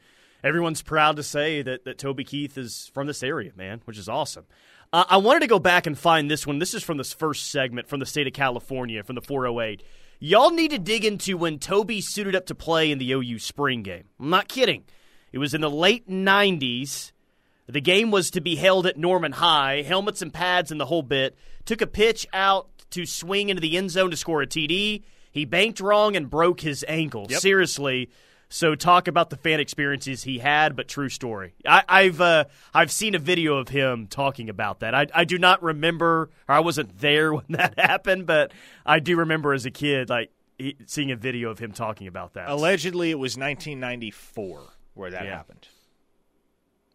[0.45, 4.07] everyone's proud to say that that Toby Keith is from this area, man, which is
[4.07, 4.45] awesome.
[4.93, 6.59] Uh, I wanted to go back and find this one.
[6.59, 9.83] This is from this first segment from the state of California, from the 408.
[10.19, 13.83] Y'all need to dig into when Toby suited up to play in the OU spring
[13.83, 14.05] game.
[14.19, 14.85] I'm not kidding.
[15.33, 17.11] It was in the late 90s.
[17.67, 21.01] The game was to be held at Norman High, helmets and pads and the whole
[21.01, 21.35] bit.
[21.65, 25.03] Took a pitch out to swing into the end zone to score a TD.
[25.31, 27.25] He banked wrong and broke his ankle.
[27.29, 27.41] Yep.
[27.41, 28.09] Seriously.
[28.47, 31.55] So talk about the fan experiences he had, but true story.
[31.67, 34.93] I, I've uh, I've seen a video of him talking about that.
[34.93, 38.51] I, I do not remember, or I wasn't there when that happened, but
[38.85, 40.31] I do remember as a kid, like
[40.85, 42.49] seeing a video of him talking about that.
[42.49, 44.61] Allegedly, it was 1994
[44.93, 45.35] where that Yeah.
[45.35, 45.67] happened.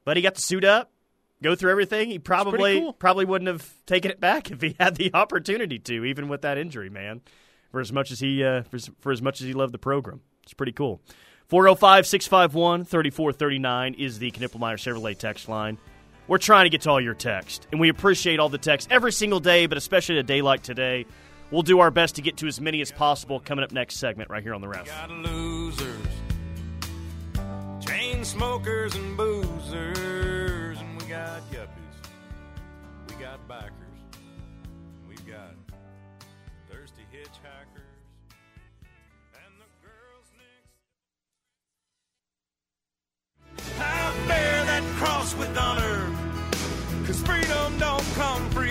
[0.05, 0.91] But he got to suit up,
[1.43, 2.09] go through everything.
[2.11, 2.93] He probably cool.
[2.95, 6.57] probably wouldn't have taken it back if he had the opportunity to, even with that
[6.59, 7.21] injury, man.
[7.71, 10.23] For as much as he uh, for, for as much as he loved the program,
[10.43, 11.01] it's pretty cool.
[11.51, 15.79] 405-651-3439 is the Knippelmier Chevrolet text line.
[16.29, 19.11] We're trying to get to all your text, and we appreciate all the texts every
[19.11, 21.07] single day, but especially a day like today.
[21.51, 24.31] We'll do our best to get to as many as possible coming up next segment
[24.31, 24.87] right here on the ref.
[24.87, 26.07] got losers,
[27.85, 31.67] chain smokers and boozers, and we got yuppies,
[33.09, 33.73] we got bikers,
[45.21, 46.07] cross with honor,
[47.07, 48.71] cause freedom don't come free.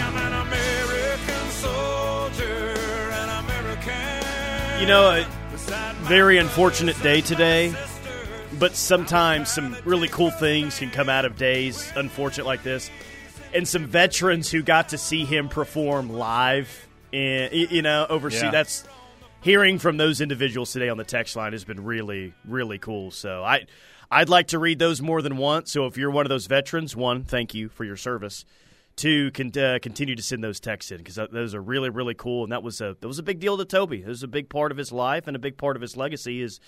[0.00, 2.74] I'm an American soldier,
[3.10, 4.80] an American.
[4.80, 7.74] You know, a very unfortunate day today.
[8.60, 12.90] but sometimes some really cool things can come out of days unfortunate like this
[13.52, 18.50] and some veterans who got to see him perform live and you know overseas Yeah.
[18.50, 18.84] that's
[19.42, 23.44] hearing from those individuals today on the text line has been really really cool so
[23.44, 23.66] i
[24.10, 26.94] i'd like to read those more than once so if you're one of those veterans
[26.94, 28.44] one thank you for your service
[28.96, 32.42] two can uh, continue to send those texts in because those are really really cool
[32.42, 34.48] and that was a that was a big deal to toby it was a big
[34.48, 36.60] part of his life and a big part of his legacy is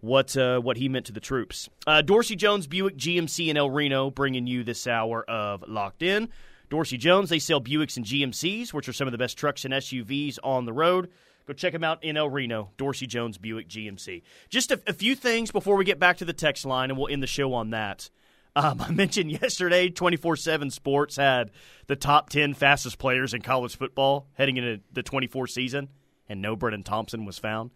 [0.00, 1.68] what uh, what he meant to the troops.
[1.86, 6.28] Uh, Dorsey Jones Buick GMC in El Reno bringing you this hour of Locked In.
[6.70, 9.72] Dorsey Jones, they sell Buicks and GMCs, which are some of the best trucks and
[9.72, 11.10] SUVs on the road.
[11.48, 14.20] Go check them out in El Reno, Dorsey Jones Buick GMC.
[14.50, 17.08] Just a, a few things before we get back to the text line, and we'll
[17.08, 18.10] end the show on that.
[18.54, 21.50] Um, I mentioned yesterday, 24 7 Sports had
[21.86, 25.88] the top 10 fastest players in college football heading into the 24 season,
[26.28, 27.70] and no Brenen Thompson was found.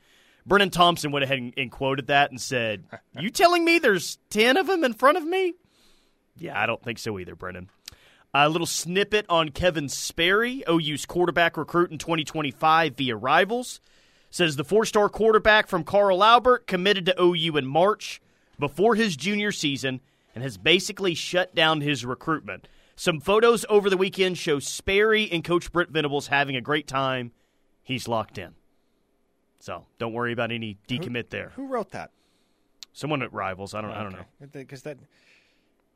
[0.47, 2.85] Brenen Thompson went ahead and, and quoted that and said,
[3.19, 5.55] You telling me there's 10 of them in front of me?
[6.37, 7.69] Yeah, I don't think so either, Brenen.
[8.35, 13.81] A little snippet on Kevin Sperry, OU's quarterback recruit in 2025 via Rivals.
[14.31, 18.23] Says the four star quarterback from Carl Albert committed to OU in March
[18.59, 20.01] before his junior season
[20.35, 22.69] and has basically shut down his recruitment.
[22.97, 27.33] Some photos over the weekend show Sperry and Coach Brent Venables having a great time.
[27.83, 28.55] He's locked in.
[29.59, 31.53] So don't worry about any decommit there.
[31.57, 32.11] Who wrote that?
[32.95, 33.75] Someone at Rivals.
[33.75, 33.91] I don't.
[33.91, 34.47] I don't know.
[34.53, 34.97] Because that.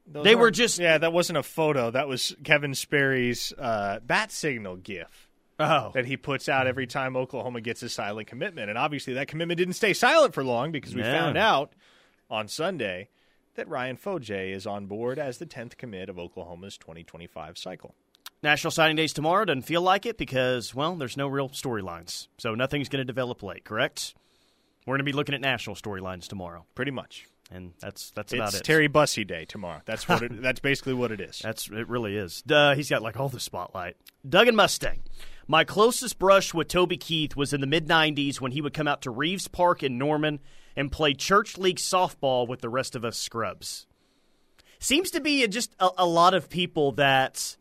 [0.07, 0.99] Those They were just- yeah.
[0.99, 1.91] That wasn't a photo.
[1.91, 5.29] That was Kevin Sperry's uh, bat signal GIF
[5.59, 9.27] Oh, that he puts out every time Oklahoma gets a silent commitment, and obviously that
[9.27, 11.73] commitment didn't stay silent for long because we found out
[12.31, 13.09] on Sunday
[13.55, 17.95] that Ryan Fodje is on board as the tenth commit of Oklahoma's 2025 cycle.
[18.43, 19.47] National Signing Days tomorrow.
[19.47, 22.29] Doesn't feel like it because, well, there's no real storylines.
[22.37, 24.15] So nothing's going to develop late, correct?
[24.85, 26.67] We're going to be looking at national storylines tomorrow.
[26.75, 27.27] Pretty much.
[27.51, 28.55] And that's that's about it.
[28.55, 28.65] It's it.
[28.65, 29.81] Terry Bussey Day tomorrow.
[29.85, 30.23] That's what.
[30.23, 31.41] It, that's basically what it is.
[31.43, 31.89] That's it.
[31.89, 32.43] Really is.
[32.43, 33.97] Duh, he's got like all the spotlight.
[34.29, 35.01] Doug and Mustang.
[35.47, 38.89] My closest brush with Toby Keith was in the mid '90s when he would come
[38.89, 40.41] out to Reaves Park in Norman
[40.75, 43.87] and play church league softball with the rest of us scrubs.
[44.81, 47.57] Seems to be just a, a lot of people that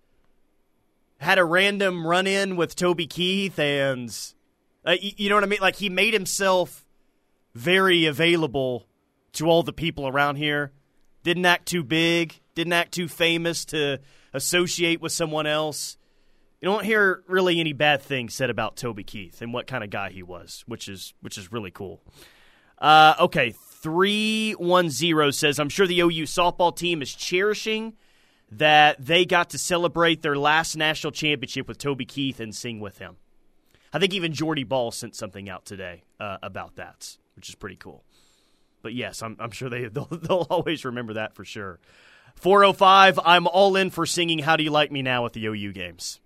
[1.19, 4.09] had a random run in with Toby Keith, and
[4.83, 5.59] uh, y- you know what I mean.
[5.61, 6.85] Like he made himself
[7.53, 8.87] very available
[9.35, 10.71] to all the people around here.
[11.23, 13.99] Didn't act too big, didn't act too famous to
[14.33, 15.97] associate with someone else.
[16.61, 19.89] You don't hear really any bad things said about Toby Keith and what kind of
[19.89, 22.01] guy he was, which is which is really cool.
[22.77, 27.93] Uh, okay, three one zero says I'm sure the OU softball team is cherishing
[28.51, 32.99] that they got to celebrate their last national championship with Toby Keith and sing with
[32.99, 33.17] him.
[33.91, 37.77] I think even Jordy Bahl sent something out today uh, about that, which is pretty
[37.77, 38.03] cool.
[38.85, 41.79] But yes, I'm, I'm sure they they'll, they'll always remember that for sure.
[42.35, 45.73] 405, I'm all in for singing "How Do You Like Me Now" at the OU
[45.73, 46.19] games.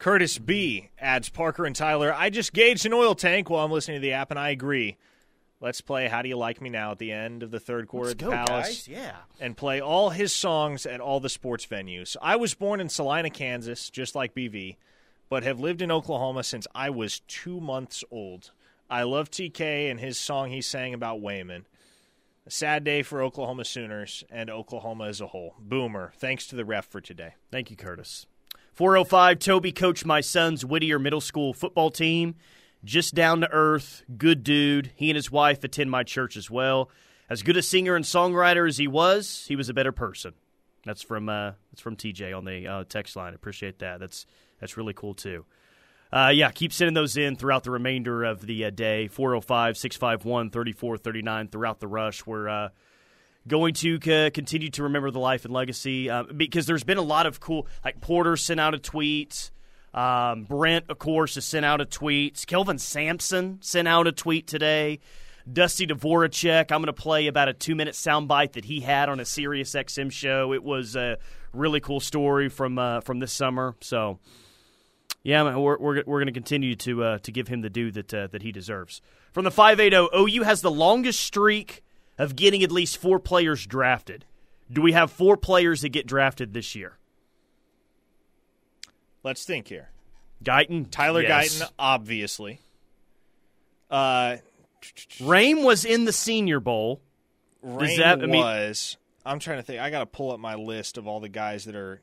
[0.00, 2.12] Curtis B adds Parker and Tyler.
[2.12, 4.96] I just gauged an oil tank while I'm listening to the app, and I agree.
[5.60, 8.08] Let's play "How Do You Like Me Now" at the end of the third quarter
[8.08, 8.66] Let's at the go, Palace.
[8.66, 8.88] guys!
[8.88, 12.16] Yeah, and play all his songs at all the sports venues.
[12.20, 14.78] I was born in Salina, Kansas, just like BV,
[15.28, 18.50] but have lived in Oklahoma since I was two months old.
[18.90, 21.66] I love TK and his song he sang about Wayman.
[22.46, 25.54] A sad day for Oklahoma Sooners and Oklahoma as a whole.
[25.58, 27.34] Boomer, thanks to the ref for today.
[27.50, 28.26] Thank you, Curtis.
[28.72, 32.36] 405, Toby coached my son's Whittier Middle School football team.
[32.84, 34.92] just down to earth, good dude.
[34.94, 36.90] He and his wife attend my church as well.
[37.28, 40.32] As good a singer and songwriter as he was, he was a better person.
[40.86, 43.34] That's from uh, that's from TJ on the uh, text line.
[43.34, 44.00] Appreciate that.
[44.00, 44.24] That's
[44.60, 45.44] that's really cool too.
[46.12, 49.08] Uh, yeah, keep sending those in throughout the remainder of the uh, day.
[49.08, 52.24] 405 651 3439 throughout the rush.
[52.26, 52.68] We're uh,
[53.46, 57.02] going to c- continue to remember the life and legacy uh, because there's been a
[57.02, 59.50] lot of cool, like Porter sent out a tweet.
[59.92, 62.44] Um, Brent, of course, has sent out a tweet.
[62.46, 65.00] Kelvin Sampson sent out a tweet today.
[65.50, 69.18] Dusty Dvoracek, I'm going to play about a two minute soundbite that he had on
[69.18, 70.52] a Sirius XM show.
[70.52, 71.18] It was a
[71.52, 73.74] really cool story from uh, from this summer.
[73.80, 74.18] So,
[75.28, 78.14] yeah, we're we're, we're going to continue to uh, to give him the due that
[78.14, 79.02] uh, that he deserves.
[79.30, 81.84] From the 580, OU has the longest streak
[82.16, 84.24] of getting at least four players drafted.
[84.72, 86.96] Do we have four players that get drafted this year?
[89.22, 89.90] Let's think here.
[90.42, 91.60] Guyton, Tyler yes.
[91.60, 92.62] Guyton, obviously.
[93.90, 94.36] Uh,
[95.20, 97.02] Raym was in the Senior Bowl.
[97.62, 98.96] That- I mean- was.
[99.26, 99.78] I'm trying to think.
[99.78, 102.00] I got to pull up my list of all the guys that are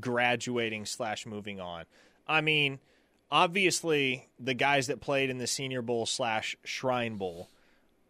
[0.00, 1.84] graduating slash moving on.
[2.30, 2.78] I mean,
[3.30, 7.50] obviously, the guys that played in the Senior Bowl slash Shrine Bowl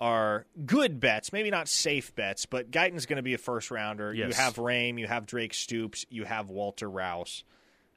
[0.01, 1.33] are good bets.
[1.33, 4.13] Maybe not safe bets, but Guyton's going to be a first rounder.
[4.13, 7.45] You have Raym, you have Drake Stoops, you have Walter Rouse.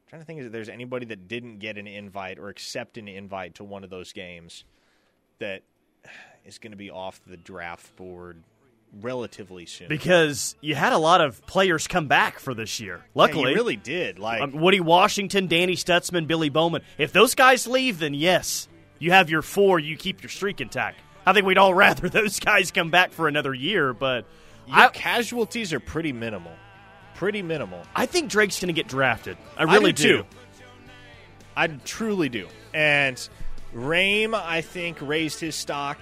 [0.05, 3.07] I'm trying to think if there's anybody that didn't get an invite or accept an
[3.07, 4.63] invite to one of those games
[5.39, 5.63] that
[6.45, 8.43] is going to be off the draft board
[9.01, 9.87] relatively soon.
[9.87, 12.97] Because you had a lot of players come back for this year.
[12.97, 14.19] Yeah, Luckily, you really did.
[14.19, 16.81] Like Um, Woody Washington, Danny Stutsman, Billy Bowman.
[16.97, 18.67] If those guys leave, then yes,
[18.99, 19.79] you have your four.
[19.79, 20.99] You keep your streak intact.
[21.25, 24.25] I think we'd all rather those guys come back for another year, but
[24.71, 26.51] I, casualties are pretty minimal.
[27.15, 27.81] Pretty minimal.
[27.95, 29.37] I think Drake's going to get drafted.
[29.57, 30.25] I I really do.
[31.55, 32.47] I truly do.
[32.73, 33.17] And
[33.73, 35.99] Raym, I think, raised his stock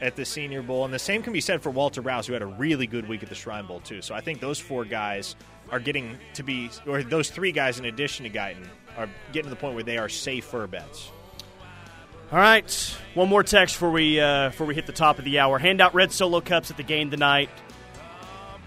[0.00, 2.42] at the Senior Bowl, and the same can be said for Walter Rouse, who had
[2.42, 4.02] a really good week at the Shrine Bowl too.
[4.02, 5.36] So I think those four guys
[5.70, 9.50] are getting to be, or those three guys in addition to Guyton, are getting to
[9.50, 11.10] the point where they are safer bets.
[12.30, 15.38] All right, one more text before we uh, before we hit the top of the
[15.38, 15.58] hour.
[15.58, 17.48] Hand out red solo cups at the game tonight.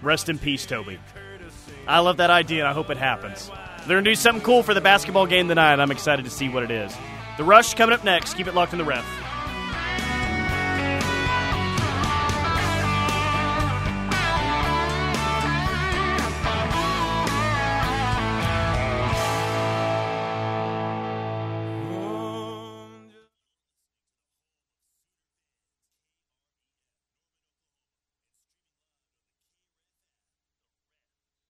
[0.02, 0.98] Rest in peace, Toby.
[1.86, 3.50] I love that idea, and I hope it happens.
[3.86, 5.78] They're gonna do something cool for the basketball game tonight.
[5.78, 6.92] I'm excited to see what it is.
[7.36, 8.34] The rush coming up next.
[8.34, 9.04] Keep it locked in the ref.